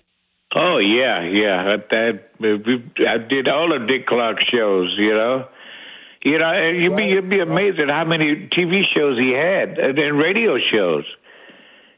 [0.55, 1.77] Oh yeah, yeah.
[1.89, 2.29] That,
[3.07, 4.95] I did all of Dick Clark shows.
[4.99, 5.47] You know,
[6.23, 10.17] you know, you'd be you'd be amazed at how many TV shows he had and
[10.19, 11.05] radio shows.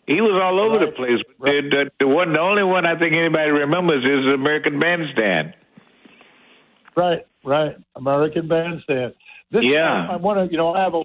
[0.08, 0.96] He was all over the Right.
[0.96, 1.22] place.
[1.42, 5.56] The, the, the one, the only one I think anybody remembers is American Bandstand.
[6.96, 7.76] Right, right.
[7.96, 9.14] American Bandstand.
[9.52, 10.08] This, Yeah.
[10.12, 11.04] I, want to, you know, I have a,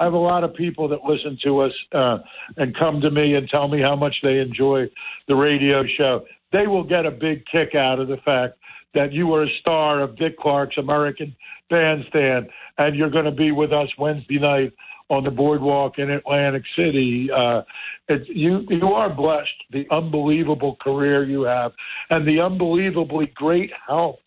[0.00, 2.18] I have a lot of people that listen to us uh,
[2.56, 4.86] and come to me and tell me how much they enjoy
[5.28, 6.24] the radio show.
[6.52, 8.58] They will get a big kick out of the fact
[8.94, 11.36] that you were a star of Dick Clark's American
[11.70, 14.72] Bandstand, and you're going to be with us Wednesday night
[15.10, 17.28] on the boardwalk in Atlantic City.
[17.34, 17.62] Uh,
[18.08, 19.48] it's, you you are blessed.
[19.70, 21.72] The unbelievable career you have,
[22.10, 24.18] and the unbelievably great health,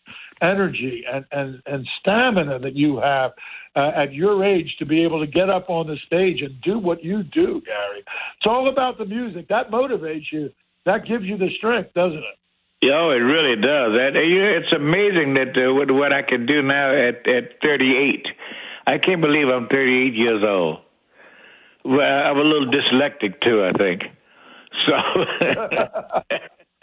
[0.42, 3.32] energy, and and and stamina that you have
[3.76, 6.78] uh, at your age to be able to get up on the stage and do
[6.78, 8.00] what you do, Gary.
[8.00, 9.48] It's all about the music.
[9.48, 10.50] That motivates you.
[10.84, 12.90] That gives you the strength, doesn't it?
[12.90, 13.92] Oh, it really does.
[13.94, 17.62] That you know, it's amazing that uh, what, what I can do now at at
[17.62, 18.26] 38.
[18.86, 20.78] I can't believe I'm 38 years old.
[21.84, 24.02] Well, I'm a little dyslexic too, I think.
[24.86, 24.94] So.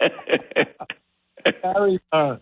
[1.62, 2.36] Gary, uh,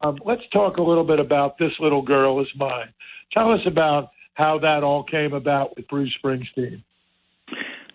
[0.00, 2.92] um, let's talk a little bit about this little girl is mine.
[3.32, 6.82] Tell us about how that all came about with Bruce Springsteen.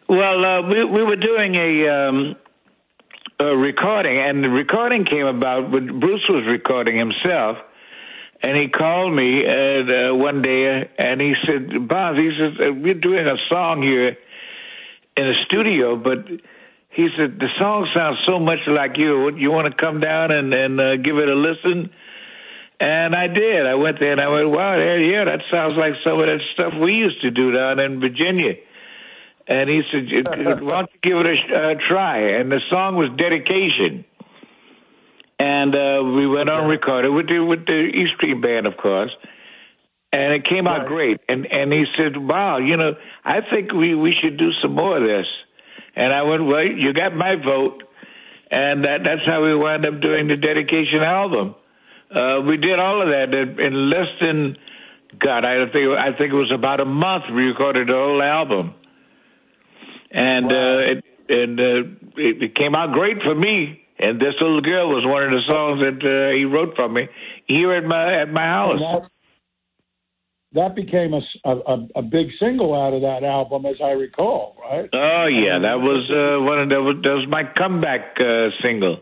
[0.07, 2.35] Well, uh, we we were doing a, um,
[3.39, 7.57] a recording, and the recording came about when Bruce was recording himself,
[8.43, 12.53] and he called me and, uh, one day and he said, Bob, he says,
[12.83, 14.17] we're doing a song here
[15.17, 16.27] in the studio, but
[16.95, 19.35] he said, the song sounds so much like you.
[19.35, 21.91] You want to come down and, and uh, give it a listen?
[22.79, 23.65] And I did.
[23.65, 26.73] I went there and I went, wow, yeah, that sounds like some of that stuff
[26.81, 28.55] we used to do down in Virginia.
[29.47, 32.39] And he said, why don't you give it a uh, try?
[32.39, 34.05] And the song was Dedication.
[35.37, 39.11] And uh, we went on recorded with the, with the East Street Band, of course.
[40.13, 41.19] And it came out great.
[41.27, 42.93] And, and he said, wow, you know,
[43.25, 45.27] I think we, we should do some more of this.
[45.95, 47.83] And I went, well, you got my vote.
[48.51, 51.55] And that, that's how we wound up doing the dedication album.
[52.13, 54.57] Uh, we did all of that in less than
[55.19, 55.45] God.
[55.45, 57.23] I think I think it was about a month.
[57.33, 58.75] We recorded the whole album,
[60.11, 60.77] and wow.
[60.77, 61.63] uh, it, and uh,
[62.15, 63.81] it, it came out great for me.
[63.97, 67.07] And this little girl was one of the songs that uh, he wrote for me
[67.47, 68.79] here at my at my house.
[70.55, 74.55] That, that, became a, a a big single out of that album, as I recall,
[74.59, 74.89] right?
[74.91, 78.97] Oh yeah, that was uh, one of the, that was my comeback uh, single.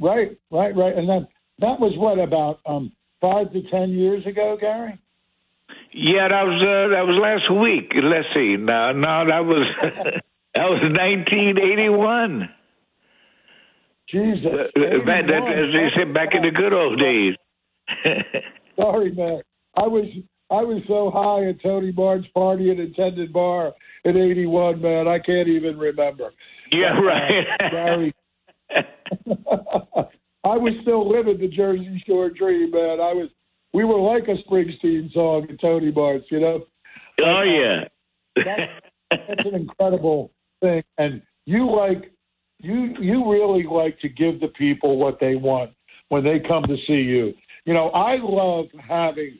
[0.00, 1.28] Right, right, right, and then
[1.60, 4.98] that was what about um, five to ten years ago, Gary?
[5.92, 7.92] Yeah, that was uh, that was last week.
[7.94, 8.56] Let's see.
[8.56, 9.66] No, no, that was
[10.54, 12.48] that was 1981.
[14.08, 17.34] Jesus, uh, back, that, as they said, back in the good old days.
[18.76, 19.42] Sorry, man.
[19.76, 20.06] I was
[20.50, 23.72] I was so high at Tony Martin's party and attended Bar
[24.04, 25.08] in '81, man.
[25.08, 26.30] I can't even remember.
[26.72, 27.44] Yeah, right.
[27.60, 28.14] Uh, Gary.
[30.46, 33.00] I was still living the Jersey Shore dream, man.
[33.00, 33.28] I was.
[33.72, 36.64] We were like a Springsteen song at Tony Mart's, you know.
[37.22, 37.88] Oh yeah.
[38.36, 38.70] that's,
[39.10, 42.12] that's an incredible thing, and you like
[42.58, 45.72] you you really like to give the people what they want
[46.08, 47.34] when they come to see you.
[47.64, 49.38] You know, I love having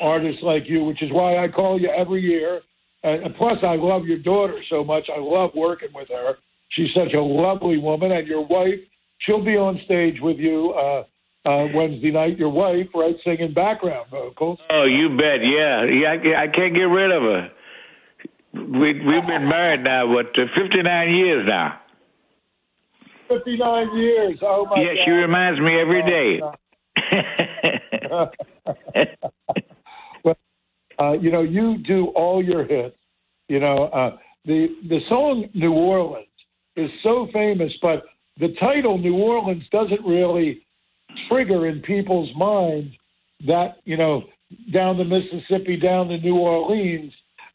[0.00, 2.60] artists like you, which is why I call you every year.
[3.02, 5.08] And plus, I love your daughter so much.
[5.14, 6.36] I love working with her.
[6.70, 8.80] She's such a lovely woman, and your wife
[9.20, 11.04] she'll be on stage with you uh,
[11.48, 12.38] uh, Wednesday night.
[12.38, 14.58] Your wife, right, singing background vocals.
[14.70, 15.40] Oh, you bet.
[15.42, 16.08] Yeah, yeah.
[16.08, 17.50] I, I can't get rid of her.
[18.54, 21.80] We we've been married now, what, uh, fifty nine years now.
[23.28, 24.38] Fifty nine years.
[24.42, 24.80] Oh my.
[24.80, 25.04] Yeah, God.
[25.04, 26.40] she reminds me every day.
[31.00, 32.96] uh, you know, you do all your hits.
[33.48, 36.26] You know, uh, the the song New Orleans
[36.76, 38.04] is so famous, but
[38.38, 40.62] the title New Orleans doesn't really
[41.28, 42.92] trigger in people's minds
[43.46, 44.24] that you know
[44.72, 47.12] down the Mississippi, down to New Orleans,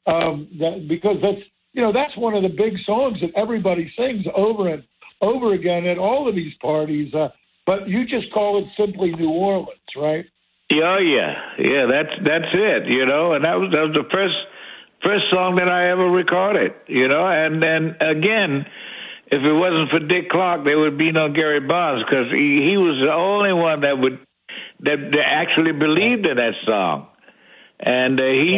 [0.08, 1.42] um, that, because that's
[1.74, 4.84] you know that's one of the big songs that everybody sings over and
[5.22, 7.14] over again at all of these parties.
[7.14, 7.30] Uh,
[7.66, 10.26] but you just call it simply New Orleans, right?
[10.70, 11.86] Yeah, oh, yeah, yeah.
[11.92, 12.94] That's that's it.
[12.94, 14.36] You know, and that was that was the first
[15.04, 16.74] first song that I ever recorded.
[16.88, 18.66] You know, and then again
[19.32, 22.78] if it wasn't for Dick Clark, there would be no Gary Barnes because he, he
[22.78, 24.20] was the only one that would
[24.82, 27.08] that, that actually believed in that song.
[27.80, 28.58] And uh, he,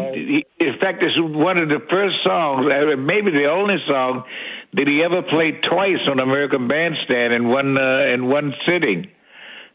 [0.59, 4.23] he, in fact, this is one of the first songs, uh, maybe the only song
[4.73, 9.11] that he ever played twice on American Bandstand in one uh, in one sitting.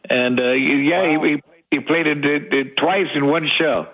[0.09, 1.22] And uh, yeah, wow.
[1.25, 3.87] he, he played it, it, it twice in one show.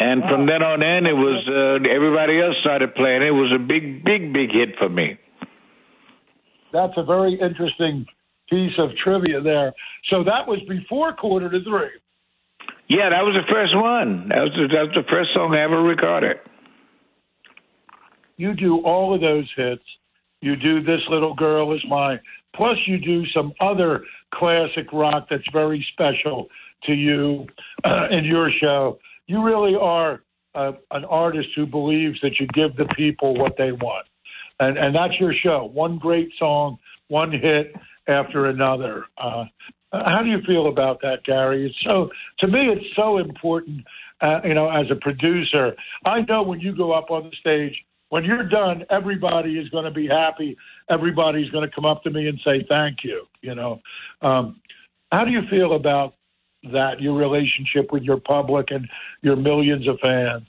[0.00, 0.28] And wow.
[0.28, 3.22] from then on in, it was uh, everybody else started playing.
[3.22, 5.18] It was a big, big, big hit for me
[6.74, 8.04] that's a very interesting
[8.50, 9.72] piece of trivia there.
[10.10, 11.88] So that was before quarter to three.
[12.88, 14.28] Yeah, that was the first one.
[14.28, 16.36] That was the, that was the first song I ever recorded.
[18.36, 19.84] You do all of those hits.
[20.42, 22.20] You do "This Little Girl Is Mine."
[22.54, 24.04] Plus, you do some other
[24.34, 26.48] classic rock that's very special
[26.84, 27.46] to you
[27.84, 28.98] uh, in your show.
[29.26, 30.22] You really are
[30.54, 34.06] uh, an artist who believes that you give the people what they want
[34.60, 35.70] and and that's your show.
[35.72, 37.74] One great song, one hit
[38.08, 39.06] after another.
[39.18, 39.44] Uh,
[39.92, 41.66] how do you feel about that, Gary?
[41.66, 43.84] It's so to me, it's so important.
[44.20, 45.74] Uh, you know, as a producer,
[46.06, 47.74] I know when you go up on the stage,
[48.08, 50.56] when you're done, everybody is going to be happy.
[50.88, 53.26] Everybody's going to come up to me and say thank you.
[53.40, 53.80] You know,
[54.22, 54.60] um,
[55.10, 56.14] how do you feel about
[56.72, 57.00] that?
[57.00, 58.88] Your relationship with your public and
[59.22, 60.46] your millions of fans.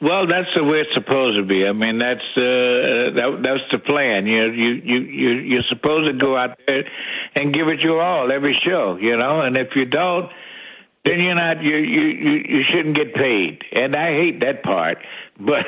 [0.00, 1.66] Well, that's the way it's supposed to be.
[1.66, 4.26] I mean, that's uh, that, that's the plan.
[4.26, 6.84] You you you you you're supposed to go out there
[7.34, 9.40] and give it your all every show, you know.
[9.40, 10.30] And if you don't,
[11.06, 12.04] then you're not you you
[12.48, 14.98] you, shouldn't get paid, and I hate that part.
[15.38, 15.66] But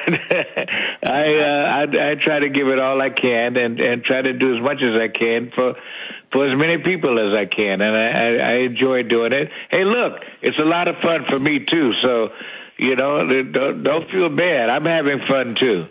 [1.05, 4.33] I, uh, I I try to give it all I can and and try to
[4.33, 5.75] do as much as I can for
[6.33, 9.49] for as many people as I can, and I, I, I enjoy doing it.
[9.71, 11.93] Hey, look, it's a lot of fun for me too.
[12.03, 12.29] So,
[12.79, 14.69] you know, don't, don't feel bad.
[14.71, 15.85] I'm having fun too.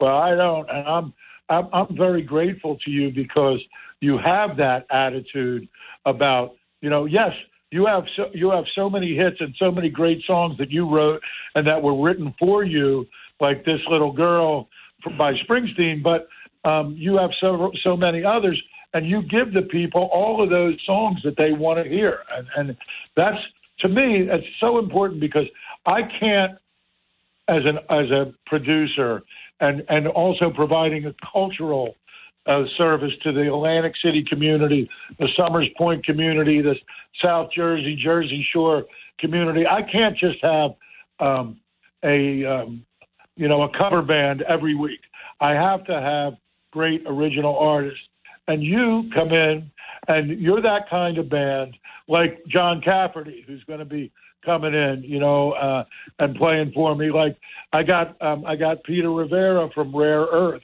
[0.00, 1.14] Well, I don't, and I'm
[1.48, 3.60] I'm, I'm very grateful to you because
[4.00, 5.68] you have that attitude
[6.04, 7.32] about you know yes
[7.70, 10.88] you have so, you have so many hits and so many great songs that you
[10.88, 11.20] wrote
[11.54, 13.06] and that were written for you,
[13.40, 14.68] like this little girl
[15.18, 16.02] by Springsteen.
[16.02, 16.28] But
[16.68, 18.60] um, you have so so many others,
[18.94, 22.46] and you give the people all of those songs that they want to hear, and,
[22.56, 22.76] and
[23.16, 23.38] that's
[23.80, 25.46] to me it's so important because
[25.86, 26.58] I can't
[27.48, 29.22] as an as a producer
[29.60, 31.94] and and also providing a cultural
[32.46, 34.88] uh, service to the Atlantic City community,
[35.18, 36.76] the Somers Point community, the
[37.22, 38.84] South Jersey, Jersey Shore
[39.18, 39.66] community.
[39.66, 40.74] I can't just have
[41.18, 41.58] um,
[42.04, 42.84] a um,
[43.36, 45.00] you know a cover band every week.
[45.40, 46.34] I have to have
[46.70, 48.06] great original artists,
[48.48, 49.70] and you come in
[50.08, 51.76] and you're that kind of band,
[52.08, 54.12] like John Cafferty, who's going to be
[54.44, 55.84] coming in, you know, uh,
[56.20, 57.10] and playing for me.
[57.10, 57.36] Like
[57.72, 60.62] I got um, I got Peter Rivera from Rare Earth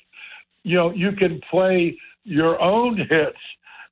[0.63, 3.39] you know, you can play your own hits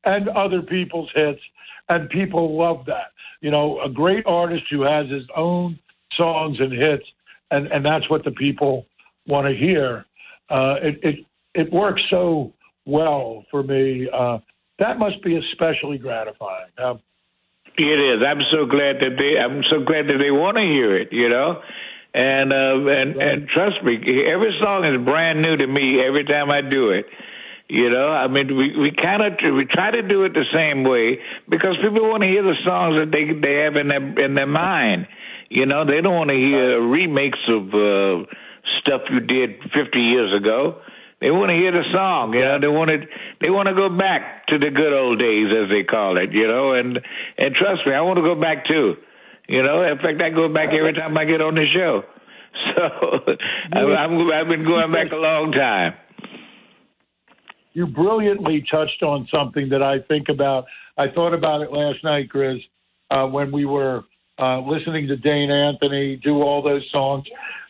[0.04, 1.40] and other people's hits,
[1.88, 3.12] and people love that.
[3.40, 5.78] You know, a great artist who has his own
[6.16, 7.04] songs and hits,
[7.50, 8.86] and and that's what the people
[9.26, 10.04] want to hear.
[10.48, 12.52] Uh, it it it works so
[12.84, 14.08] well for me.
[14.12, 14.38] Uh,
[14.78, 16.70] that must be especially gratifying.
[16.78, 17.00] Um,
[17.76, 18.22] it is.
[18.26, 19.38] I'm so glad that they.
[19.38, 21.08] I'm so glad that they want to hear it.
[21.12, 21.62] You know,
[22.14, 23.94] and uh, and and trust me,
[24.26, 27.06] every song is brand new to me every time I do it.
[27.68, 30.82] You know, I mean, we we kind of we try to do it the same
[30.82, 34.34] way because people want to hear the songs that they they have in their in
[34.34, 35.06] their mind.
[35.50, 38.26] You know, they don't want to hear remakes of uh,
[38.80, 40.80] stuff you did 50 years ago.
[41.20, 42.32] They want to hear the song.
[42.34, 43.06] You know, they want to
[43.44, 46.32] they want to go back to the good old days, as they call it.
[46.32, 46.98] You know, and
[47.38, 48.96] and trust me, I want to go back too.
[49.50, 52.02] You know, in fact, I go back every time I get on the show.
[52.76, 52.82] So
[53.72, 55.94] I'm, I've been going back a long time.
[57.72, 60.64] You brilliantly touched on something that I think about.
[60.98, 62.58] I thought about it last night, Grizz,
[63.10, 64.02] uh, when we were
[64.40, 67.24] uh, listening to Dane Anthony do all those songs.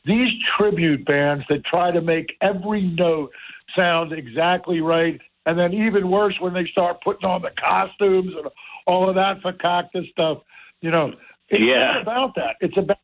[0.06, 3.30] These tribute bands that try to make every note
[3.76, 8.48] sound exactly right, and then even worse when they start putting on the costumes and
[8.86, 10.38] all of that fakakta stuff.
[10.80, 11.12] You know,
[11.50, 11.92] it's yeah.
[11.92, 12.56] not about that.
[12.60, 12.98] It's about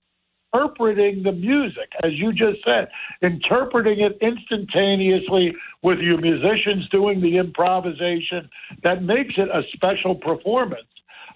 [0.55, 2.89] interpreting the music, as you just said,
[3.23, 8.49] interpreting it instantaneously with your musicians doing the improvisation
[8.83, 10.89] that makes it a special performance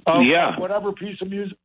[0.07, 0.59] of yeah.
[0.59, 1.57] whatever piece of music.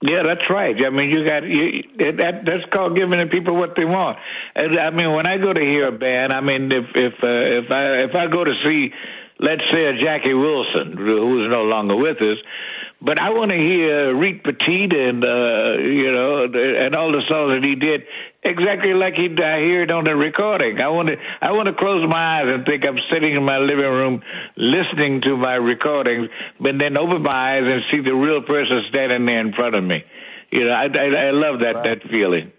[0.00, 0.76] Yeah, that's right.
[0.76, 2.44] I mean, you got you, that.
[2.46, 4.16] That's called giving the people what they want.
[4.54, 7.26] And I mean, when I go to hear a band, I mean, if if uh,
[7.26, 8.92] if I if I go to see,
[9.40, 12.38] let's say, a Jackie Wilson, who's no longer with us,
[13.00, 17.54] but I want to hear Reet Petite and uh, you know and all the songs
[17.54, 18.02] that he did
[18.42, 20.80] exactly like he I hear it on the recording.
[20.80, 23.58] I want to I want to close my eyes and think I'm sitting in my
[23.58, 24.22] living room
[24.56, 26.28] listening to my recordings,
[26.60, 29.84] but then open my eyes and see the real person standing there in front of
[29.84, 30.02] me.
[30.50, 32.00] You know, I I, I love that right.
[32.02, 32.52] that feeling.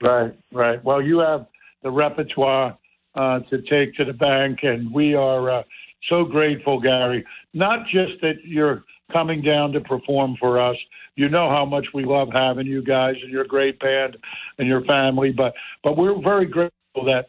[0.00, 0.84] Right, right.
[0.84, 1.46] Well, you have
[1.82, 2.78] the repertoire
[3.16, 5.50] uh, to take to the bank, and we are.
[5.50, 5.62] Uh,
[6.08, 7.24] so grateful, Gary.
[7.54, 10.76] Not just that you're coming down to perform for us.
[11.16, 14.16] You know how much we love having you guys and your great band
[14.58, 17.26] and your family, but but we're very grateful that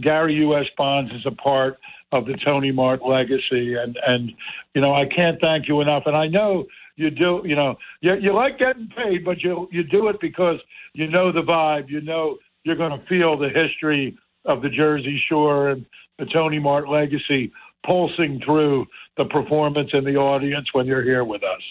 [0.00, 0.66] Gary U.S.
[0.76, 1.78] Bonds is a part
[2.12, 4.32] of the Tony Mart legacy, and and
[4.74, 6.04] you know I can't thank you enough.
[6.06, 7.42] And I know you do.
[7.44, 10.58] You know you you like getting paid, but you you do it because
[10.94, 11.88] you know the vibe.
[11.88, 15.84] You know you're going to feel the history of the Jersey Shore and
[16.18, 17.52] the Tony Mart legacy
[17.84, 21.62] pulsing through the performance and the audience when you're here with us.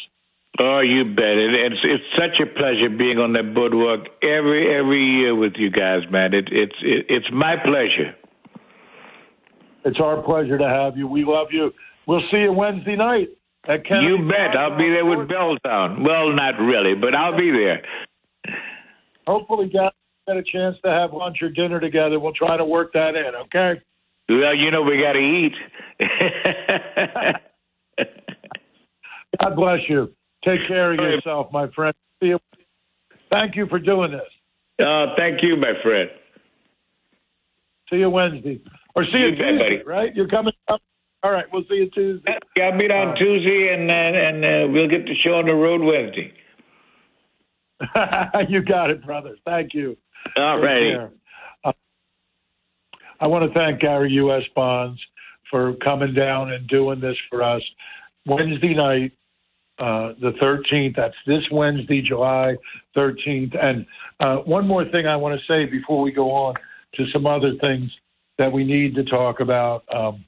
[0.60, 1.54] Oh, you bet it.
[1.54, 6.02] It's it's such a pleasure being on that boardwalk every every year with you guys,
[6.10, 6.34] man.
[6.34, 8.16] It, it's it, it's my pleasure.
[9.86, 11.08] It's our pleasure to have you.
[11.08, 11.72] We love you.
[12.08, 13.30] We'll see you Wednesday night
[13.68, 14.08] at Kennedy.
[14.08, 14.58] You bet.
[14.58, 16.06] I'll be there with Belltown.
[16.06, 17.82] Well, not really, but I'll be there.
[19.28, 19.92] Hopefully, guys,
[20.28, 22.20] get a chance to have lunch or dinner together.
[22.20, 23.36] We'll try to work that in.
[23.46, 23.82] Okay.
[24.30, 25.56] Well, you know, we got to eat.
[29.42, 30.14] God bless you.
[30.46, 31.96] Take care of yourself, my friend.
[32.22, 34.22] Thank you for doing this.
[34.82, 36.10] Oh, thank you, my friend.
[37.90, 38.62] See you Wednesday.
[38.96, 40.16] Or see you, you Tuesday, right?
[40.16, 40.82] You're coming up.
[41.24, 42.38] All right, we'll see you Tuesday.
[42.56, 45.82] Yeah, meet on Tuesday, and uh, and uh, we'll get the show on the road
[45.82, 46.34] Wednesday.
[48.50, 49.36] you got it, brother.
[49.46, 49.98] Thank you.
[50.38, 51.10] All right.
[53.20, 54.44] I want to thank Gary U.S.
[54.56, 55.00] Bonds
[55.50, 57.62] for coming down and doing this for us.
[58.26, 59.12] Wednesday night,
[59.80, 60.96] uh, the 13th.
[60.96, 62.56] That's this Wednesday, July
[62.96, 63.58] 13th.
[63.64, 63.86] And
[64.20, 66.56] uh, one more thing I want to say before we go on
[66.96, 67.90] to some other things
[68.38, 69.84] that we need to talk about.
[69.94, 70.26] Um,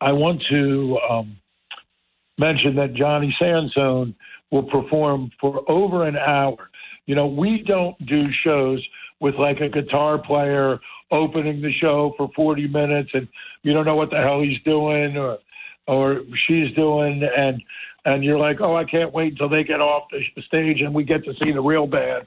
[0.00, 1.36] I want to um,
[2.38, 4.14] mention that Johnny Sansone
[4.50, 6.70] will perform for over an hour.
[7.06, 8.86] You know, we don't do shows
[9.20, 10.78] with like a guitar player
[11.14, 13.28] opening the show for 40 minutes and
[13.62, 15.38] you don't know what the hell he's doing or
[15.86, 17.62] or she's doing and
[18.06, 21.04] and you're like, oh, I can't wait until they get off the stage and we
[21.04, 22.26] get to see the real band.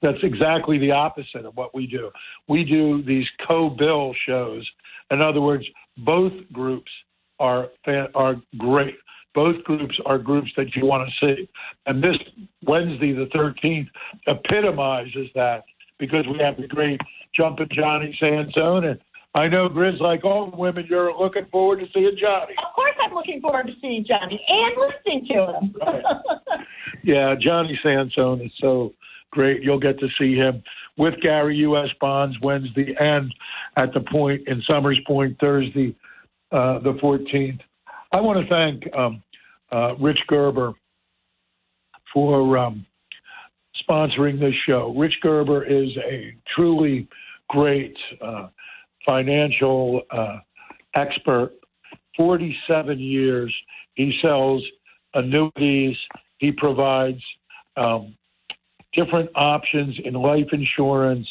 [0.00, 2.10] That's exactly the opposite of what we do.
[2.48, 4.66] We do these co-bill shows.
[5.10, 5.66] In other words,
[5.98, 6.90] both groups
[7.40, 7.68] are
[8.14, 8.96] are great.
[9.34, 11.48] Both groups are groups that you want to see.
[11.86, 12.16] And this
[12.64, 13.88] Wednesday, the 13th,
[14.26, 15.64] epitomizes that
[15.98, 17.00] because we have the great
[17.38, 19.00] Jumpin' Johnny Sansone and
[19.34, 22.54] I know, Grizz, like all women, you're looking forward to seeing Johnny.
[22.58, 25.74] Of course, I'm looking forward to seeing Johnny and listening to him.
[25.80, 26.02] right.
[27.04, 28.92] Yeah, Johnny Sansone is so
[29.30, 29.62] great.
[29.62, 30.62] You'll get to see him
[30.96, 31.88] with Gary U.S.
[32.00, 33.32] Bonds Wednesday and
[33.76, 35.94] at the point in Somers Point Thursday,
[36.50, 37.60] uh, the 14th.
[38.12, 39.22] I want to thank um,
[39.70, 40.72] uh, Rich Gerber
[42.12, 42.84] for um,
[43.88, 44.94] sponsoring this show.
[44.96, 47.08] Rich Gerber is a truly
[47.48, 48.48] great uh,
[49.04, 50.38] financial uh,
[50.94, 51.52] expert.
[52.16, 53.54] 47 years.
[53.94, 54.62] He sells
[55.14, 55.96] annuities.
[56.38, 57.22] He provides
[57.76, 58.16] um,
[58.92, 61.26] different options in life insurance,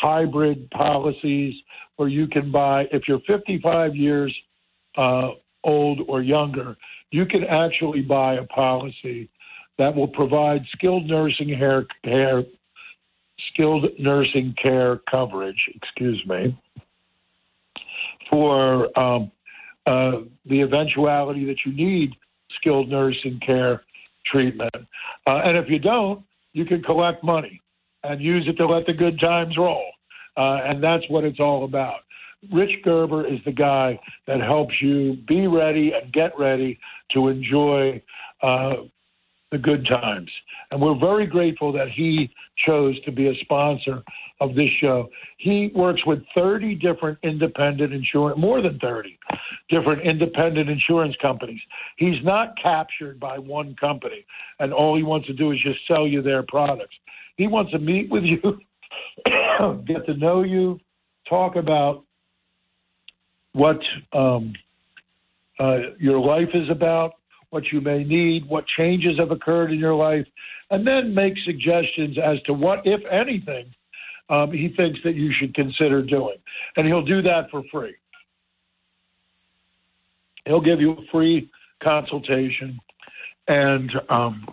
[0.00, 1.54] hybrid policies
[1.96, 4.34] where you can buy, if you're 55 years
[4.96, 5.30] uh,
[5.64, 6.76] old or younger,
[7.10, 9.30] you can actually buy a policy
[9.78, 12.42] that will provide skilled nursing care, care
[13.52, 16.58] skilled nursing care coverage, excuse me,
[18.30, 19.30] for um,
[19.86, 22.12] uh, the eventuality that you need
[22.56, 23.82] skilled nursing care
[24.26, 24.70] treatment.
[24.74, 27.60] Uh, and if you don't, you can collect money
[28.02, 29.84] and use it to let the good times roll.
[30.36, 32.00] Uh, and that's what it's all about.
[32.52, 36.78] Rich Gerber is the guy that helps you be ready and get ready
[37.12, 38.02] to enjoy
[38.42, 38.74] uh,
[39.52, 40.30] the good times.
[40.70, 42.30] And we're very grateful that he
[42.66, 44.02] chose to be a sponsor
[44.40, 45.08] of this show.
[45.38, 49.18] He works with 30 different independent insurance, more than 30
[49.70, 51.60] different independent insurance companies.
[51.96, 54.24] He's not captured by one company,
[54.58, 56.94] and all he wants to do is just sell you their products.
[57.36, 58.40] He wants to meet with you,
[59.86, 60.80] get to know you,
[61.28, 62.04] talk about
[63.52, 63.78] what
[64.12, 64.52] um,
[65.58, 67.12] uh, your life is about,
[67.50, 70.26] what you may need, what changes have occurred in your life,
[70.70, 73.72] and then make suggestions as to what, if anything,
[74.28, 76.36] um, he thinks that you should consider doing.
[76.76, 77.94] And he'll do that for free.
[80.44, 81.50] He'll give you a free
[81.82, 82.78] consultation.
[83.48, 84.46] And um,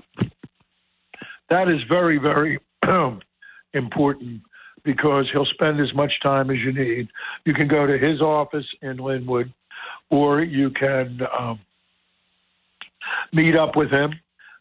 [1.50, 2.60] that is very, very
[3.74, 4.42] important
[4.84, 7.08] because he'll spend as much time as you need.
[7.46, 9.52] You can go to his office in Linwood,
[10.10, 11.60] or you can um,
[13.32, 14.14] meet up with him.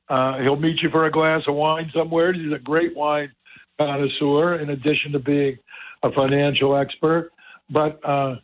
[0.09, 2.33] Uh, he'll meet you for a glass of wine somewhere.
[2.33, 3.31] He's a great wine
[3.79, 5.59] connoisseur, in addition to being
[6.03, 7.31] a financial expert.
[7.71, 8.37] But uh,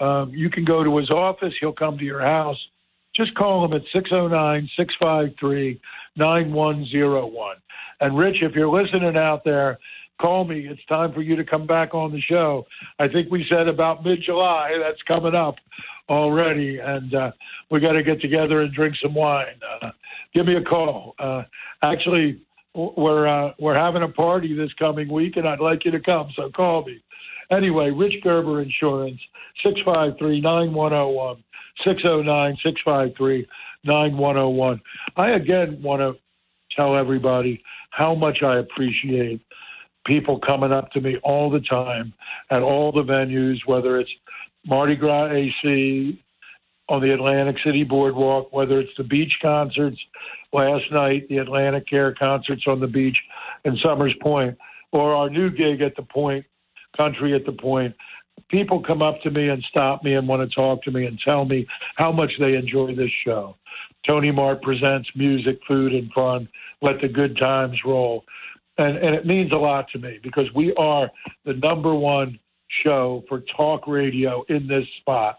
[0.00, 1.54] um, you can go to his office.
[1.60, 2.58] He'll come to your house.
[3.14, 5.80] Just call him at 609 653
[6.16, 7.56] 9101.
[8.00, 9.78] And Rich, if you're listening out there,
[10.20, 10.68] call me.
[10.68, 12.66] It's time for you to come back on the show.
[12.98, 14.72] I think we said about mid July.
[14.82, 15.56] That's coming up
[16.08, 16.78] already.
[16.78, 17.30] And uh,
[17.70, 19.60] we got to get together and drink some wine.
[19.82, 19.90] Uh,
[20.34, 21.14] give me a call.
[21.18, 21.42] Uh,
[21.82, 22.40] actually,
[22.74, 26.28] we're uh, we're having a party this coming week, and I'd like you to come.
[26.36, 27.02] So call me.
[27.50, 29.20] Anyway, Rich Gerber Insurance,
[29.64, 31.44] six five three nine one zero oh one
[31.84, 33.46] six zero oh nine six five three
[33.84, 34.80] nine one zero oh one.
[35.16, 36.20] I again want to
[36.76, 39.40] tell everybody how much I appreciate
[40.04, 42.12] people coming up to me all the time
[42.50, 44.10] at all the venues, whether it's
[44.66, 46.22] Mardi Gras AC,
[46.88, 49.98] on the Atlantic City Boardwalk, whether it's the beach concerts
[50.52, 53.16] last night, the AtlantiCare concerts on the beach
[53.64, 54.56] in Somers Point,
[54.92, 56.44] or our new gig at the Point,
[56.96, 57.94] Country at the Point.
[58.48, 61.18] People come up to me and stop me and want to talk to me and
[61.24, 63.56] tell me how much they enjoy this show.
[64.06, 66.48] Tony Mart presents music, food, and fun.
[66.82, 68.24] Let the good times roll.
[68.78, 71.10] And, and it means a lot to me because we are
[71.44, 72.38] the number one
[72.82, 75.38] show for talk radio in this spot.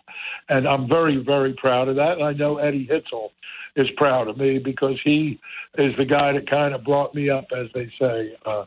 [0.49, 2.13] And I'm very, very proud of that.
[2.13, 3.29] And I know Eddie Hitzel
[3.75, 5.39] is proud of me because he
[5.77, 8.65] is the guy that kind of brought me up, as they say, uh,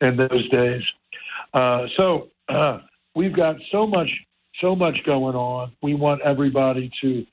[0.00, 0.82] in those days.
[1.52, 2.78] Uh, so uh,
[3.14, 4.08] we've got so much,
[4.60, 5.72] so much going on.
[5.82, 7.26] We want everybody to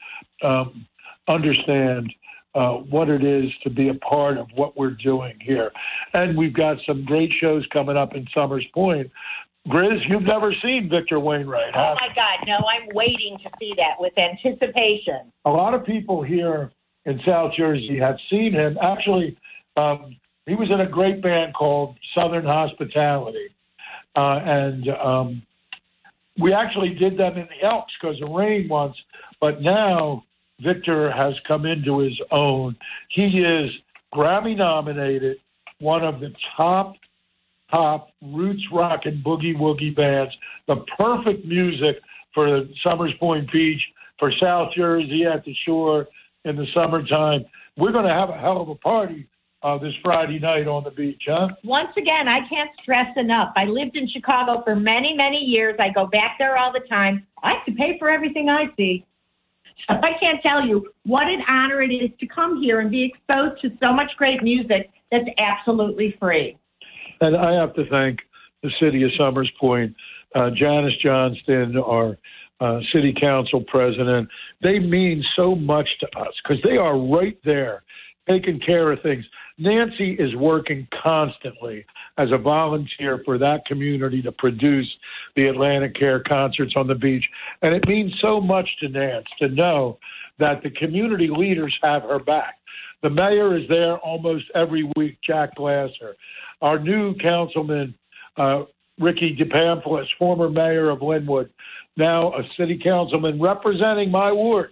[0.45, 0.85] um,
[1.27, 2.11] understand
[2.55, 5.71] uh, what it is to be a part of what we're doing here.
[6.13, 9.09] And we've got some great shows coming up in Somers Point.
[9.69, 11.73] Grizz, you've never seen Victor Wainwright.
[11.75, 12.57] Oh my God, no!
[12.57, 15.31] I'm waiting to see that with anticipation.
[15.45, 16.71] A lot of people here
[17.05, 18.77] in South Jersey have seen him.
[18.81, 19.37] Actually,
[19.77, 23.55] um, he was in a great band called Southern Hospitality,
[24.17, 25.41] uh, and um,
[26.41, 28.95] we actually did them in the Elks because of rain once.
[29.39, 30.23] But now
[30.61, 32.75] Victor has come into his own.
[33.09, 33.71] He is
[34.13, 35.37] Grammy nominated,
[35.79, 36.95] one of the top
[37.73, 40.33] top roots and boogie woogie bands,
[40.67, 41.97] the perfect music
[42.33, 43.81] for Somers Point Beach,
[44.19, 46.07] for South Jersey at the shore
[46.45, 47.45] in the summertime.
[47.77, 49.27] We're going to have a hell of a party
[49.63, 51.47] uh, this Friday night on the beach, huh?
[51.63, 53.53] Once again, I can't stress enough.
[53.55, 55.75] I lived in Chicago for many, many years.
[55.79, 57.25] I go back there all the time.
[57.41, 59.05] I have to pay for everything I see.
[59.89, 63.61] I can't tell you what an honor it is to come here and be exposed
[63.61, 66.57] to so much great music that's absolutely free.
[67.23, 68.19] And I have to thank
[68.63, 69.95] the city of Somers Point,
[70.35, 72.17] uh, Janice Johnston, our
[72.59, 74.27] uh, city council president.
[74.61, 77.83] They mean so much to us because they are right there
[78.27, 79.23] taking care of things.
[79.57, 81.85] Nancy is working constantly
[82.17, 84.91] as a volunteer for that community to produce
[85.37, 87.23] the AtlantiCare concerts on the beach.
[87.61, 89.97] And it means so much to Nance to know
[90.39, 92.55] that the community leaders have her back.
[93.03, 96.15] The mayor is there almost every week, Jack Glasser.
[96.61, 97.93] Our new councilman,
[98.37, 98.63] uh,
[98.97, 101.49] Ricky DePamphilis, former mayor of Linwood,
[101.97, 104.71] now a city councilman representing my ward,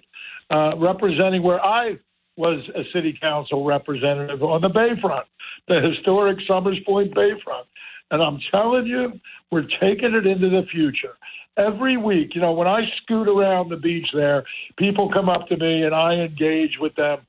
[0.50, 1.98] uh, representing where I
[2.38, 5.26] was a city council representative on the Bayfront,
[5.68, 7.66] the historic Somers Point Bayfront.
[8.12, 9.20] And I'm telling you,
[9.52, 11.16] we're taking it into the future.
[11.58, 14.46] Every week, you know, when I scoot around the beach there,
[14.78, 17.20] people come up to me and I engage with them.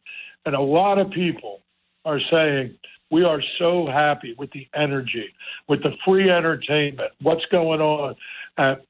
[0.44, 1.60] And a lot of people
[2.04, 2.74] are saying,
[3.10, 5.26] we are so happy with the energy,
[5.68, 8.16] with the free entertainment, what's going on
[8.56, 8.82] at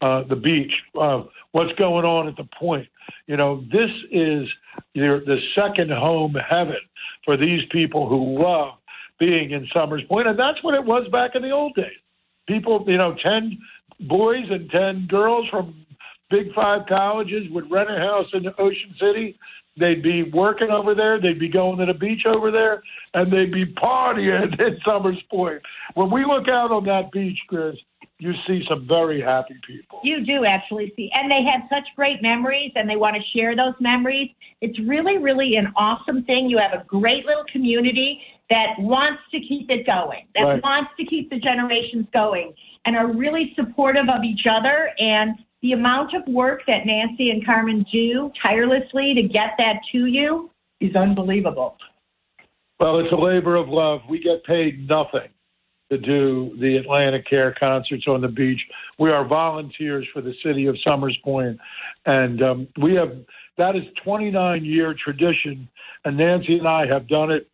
[0.00, 2.88] uh, the beach, uh, what's going on at the point.
[3.26, 4.48] You know, this is
[4.94, 6.80] your, the second home heaven
[7.24, 8.74] for these people who love
[9.18, 11.98] being in Somers Point, and that's what it was back in the old days.
[12.46, 13.58] People, you know, ten
[14.08, 15.84] boys and ten girls from
[16.30, 19.38] Big Five colleges would rent a house in Ocean City.
[19.78, 21.20] They'd be working over there.
[21.20, 22.82] They'd be going to the beach over there,
[23.14, 25.62] and they'd be partying in Somers Point.
[25.94, 27.76] When we look out on that beach, Chris,
[28.18, 30.00] you see some very happy people.
[30.02, 33.54] You do actually see, and they have such great memories, and they want to share
[33.54, 34.30] those memories.
[34.60, 36.50] It's really, really an awesome thing.
[36.50, 38.20] You have a great little community
[38.50, 40.62] that wants to keep it going, that right.
[40.62, 42.54] wants to keep the generations going,
[42.86, 44.90] and are really supportive of each other.
[44.98, 50.06] And the amount of work that Nancy and Carmen do tirelessly to get that to
[50.06, 50.50] you
[50.80, 51.76] is unbelievable.
[52.78, 54.00] Well, it's a labor of love.
[54.08, 55.28] We get paid nothing
[55.90, 58.60] to do the AtlantiCare concerts on the beach.
[58.98, 61.58] We are volunteers for the city of Somers Point,
[62.06, 63.16] and um, we have
[63.56, 65.68] that is 29 year tradition,
[66.04, 67.48] and Nancy and I have done it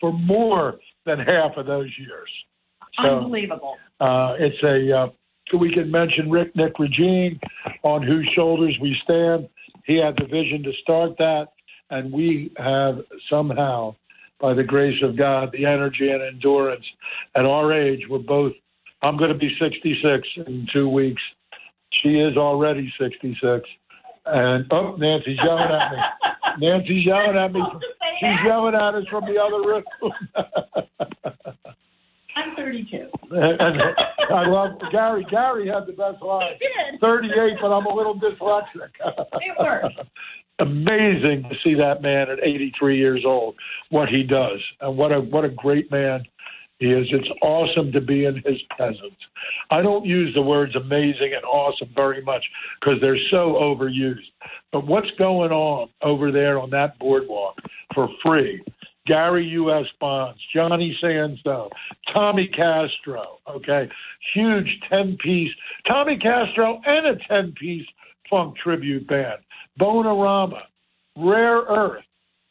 [0.00, 2.28] for more than half of those years.
[3.02, 3.76] So, Unbelievable.
[4.00, 5.06] Uh, it's a uh,
[5.58, 7.40] we can mention Rick Nick Regine,
[7.82, 9.48] on whose shoulders we stand.
[9.84, 11.48] He had the vision to start that,
[11.90, 12.98] and we have
[13.28, 13.96] somehow
[14.40, 16.84] by the grace of God, the energy and endurance.
[17.34, 18.52] At our age, we're both,
[19.02, 21.22] I'm going to be 66 in two weeks.
[22.02, 23.68] She is already 66.
[24.26, 25.98] And, oh, Nancy's yelling at me.
[26.66, 27.62] Nancy's yelling at me.
[28.20, 29.84] She's yelling at us from the other room.
[32.36, 32.96] I'm 32.
[33.30, 33.82] and, and
[34.34, 35.26] I love Gary.
[35.30, 36.54] Gary had the best line.
[37.00, 38.90] 38, but I'm a little dyslexic.
[39.04, 39.94] it works
[40.60, 43.56] amazing to see that man at 83 years old,
[43.88, 46.22] what he does, and what a what a great man
[46.78, 47.06] he is.
[47.10, 49.16] It's awesome to be in his presence.
[49.70, 52.44] I don't use the words amazing and awesome very much
[52.80, 54.30] because they're so overused.
[54.72, 57.56] But what's going on over there on that boardwalk
[57.94, 58.62] for free?
[59.10, 59.86] Gary U.S.
[59.98, 61.70] Bonds, Johnny Sansone,
[62.14, 63.90] Tommy Castro, okay?
[64.32, 65.50] Huge 10 piece,
[65.88, 67.86] Tommy Castro and a 10 piece
[68.30, 69.40] funk tribute band.
[69.80, 70.60] Bonerama,
[71.18, 72.04] Rare Earth,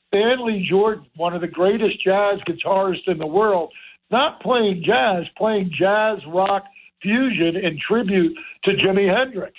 [0.09, 3.71] Stanley Jordan, one of the greatest jazz guitarists in the world,
[4.11, 6.65] not playing jazz, playing jazz, rock,
[7.01, 8.35] fusion in tribute
[8.65, 9.53] to Jimi Hendrix.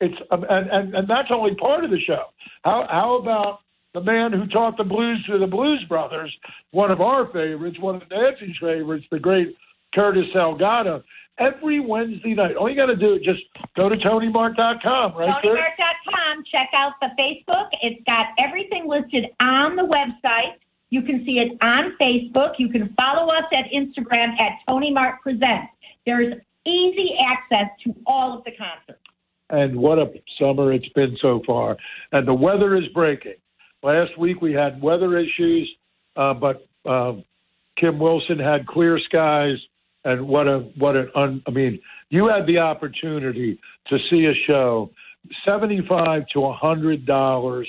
[0.00, 2.24] It's um, and, and and that's only part of the show.
[2.62, 3.58] How how about
[3.96, 6.30] the man who taught the blues to the Blues Brothers,
[6.70, 9.56] one of our favorites, one of Nancy's favorites, the great
[9.94, 11.02] Curtis Salgado.
[11.38, 13.40] Every Wednesday night, all you got to do is just
[13.74, 15.42] go to TonyMart.com, right?
[15.42, 16.44] TonyMart.com.
[16.52, 17.68] Check out the Facebook.
[17.80, 20.56] It's got everything listed on the website.
[20.90, 22.56] You can see it on Facebook.
[22.58, 25.72] You can follow us at Instagram at Tony Mart Presents.
[26.04, 26.34] There's
[26.66, 29.00] easy access to all of the concerts.
[29.48, 31.78] And what a summer it's been so far.
[32.12, 33.36] And the weather is breaking.
[33.86, 35.70] Last week we had weather issues,
[36.16, 37.12] uh, but uh,
[37.78, 39.58] Kim Wilson had clear skies.
[40.04, 41.80] And what a what an un, I mean,
[42.10, 44.90] you had the opportunity to see a show,
[45.44, 47.68] seventy five to a hundred dollars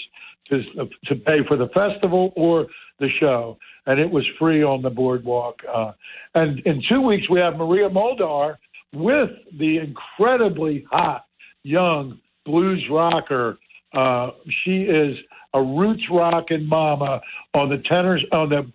[0.49, 0.63] to
[1.05, 2.65] to pay for the festival or
[2.99, 5.57] the show, and it was free on the boardwalk.
[5.71, 5.91] Uh,
[6.33, 8.55] and in two weeks we have Maria Muldaur
[8.91, 11.25] with the incredibly hot
[11.61, 13.59] young blues rocker.
[13.93, 14.31] Uh,
[14.63, 15.15] she is
[15.53, 17.21] a roots rockin' mama
[17.53, 18.71] on the tenors on the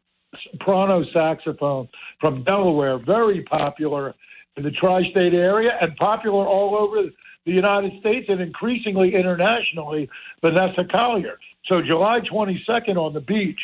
[0.50, 1.88] soprano saxophone
[2.20, 4.14] from Delaware, very popular
[4.56, 7.08] in the tri-state area and popular all over
[7.44, 10.08] the United States and increasingly internationally.
[10.40, 11.38] Vanessa Collier.
[11.66, 13.60] So July 22nd on the beach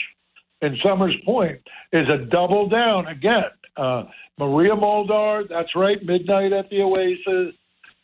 [0.60, 1.60] in Somers Point
[1.92, 3.44] is a double down again.
[3.76, 4.04] Uh,
[4.38, 7.54] Maria Muldaur, that's right, Midnight at the Oasis.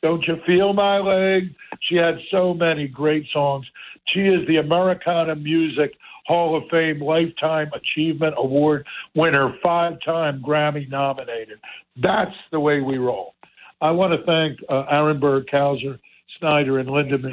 [0.05, 1.55] Don't you feel my leg?
[1.89, 3.65] She had so many great songs.
[4.09, 5.93] She is the Americana Music
[6.27, 11.59] Hall of Fame Lifetime Achievement Award winner, five time Grammy nominated.
[11.97, 13.35] That's the way we roll.
[13.81, 15.99] I want to thank uh, Arenberg, Kauser,
[16.39, 17.33] Snyder, and Lindemann.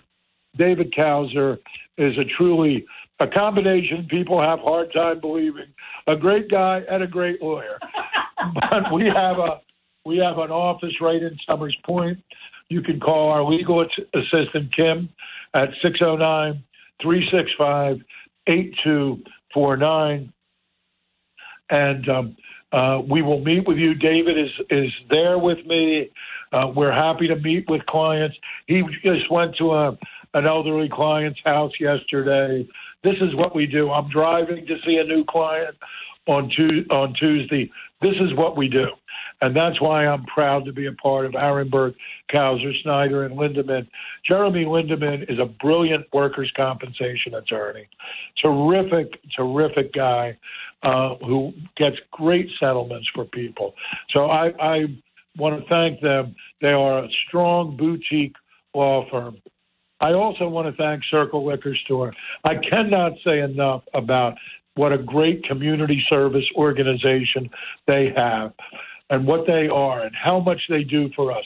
[0.58, 1.58] David Kauser
[1.98, 2.86] is a truly
[3.20, 5.68] a combination people have hard time believing.
[6.08, 7.78] A great guy and a great lawyer.
[8.72, 9.60] but we have a
[10.06, 12.20] we have an office right in Somers Point.
[12.70, 15.10] You can call our legal assistant Kim
[15.54, 16.64] at 609
[17.02, 17.98] 365
[18.48, 20.34] 8249.
[21.70, 22.36] And um,
[22.72, 23.94] uh, we will meet with you.
[23.94, 26.10] David is, is there with me.
[26.52, 28.36] Uh, we're happy to meet with clients.
[28.68, 29.98] He just went to a,
[30.34, 32.68] an elderly client's house yesterday
[33.04, 33.92] this is what we do.
[33.92, 35.76] I'm driving to see a new client
[36.28, 37.72] on tu- on Tuesday.
[38.02, 38.88] This is what we do.
[39.42, 41.96] And that's why I'm proud to be a part of Arenberg,
[42.32, 43.88] Kauser, Snyder, and Lindemann.
[44.26, 47.88] Jeremy Lindemann is a brilliant workers' compensation attorney.
[48.42, 50.38] Terrific, terrific guy
[50.84, 53.74] uh, who gets great settlements for people.
[54.12, 54.86] So I, I
[55.38, 56.36] want to thank them.
[56.62, 58.36] They are a strong boutique
[58.76, 59.38] law firm.
[60.00, 62.14] I also want to thank Circle Liquor Store.
[62.44, 64.36] I cannot say enough about
[64.76, 67.50] what a great community service organization
[67.88, 68.54] they have
[69.12, 71.44] and what they are and how much they do for us.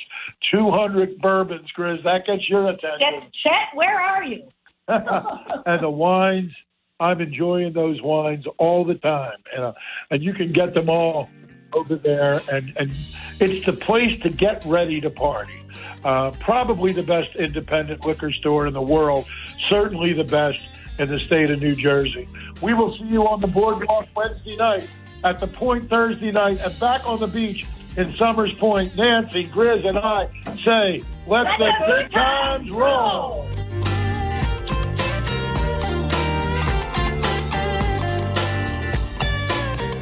[0.54, 3.00] 200 bourbons, Grizz, that gets your attention.
[3.02, 4.48] Yes, Chet, where are you?
[4.88, 6.52] and the wines,
[7.00, 9.40] I'm enjoying those wines all the time.
[9.54, 9.74] And, uh,
[10.12, 11.28] and you can get them all
[11.74, 12.92] over there, and, and
[13.42, 15.60] it's the place to get ready to party.
[16.06, 19.26] Uh, probably the best independent liquor store in the world,
[19.70, 20.62] certainly the best
[21.00, 22.28] in the state of New Jersey.
[22.62, 24.88] We will see you on the boardwalk Wednesday night,
[25.26, 27.66] at the Point Thursday night, and back on the beach
[27.98, 28.96] in Somers Point.
[28.96, 30.30] Nancy, Grizz, and I
[30.64, 33.46] say, let, let the good times roll.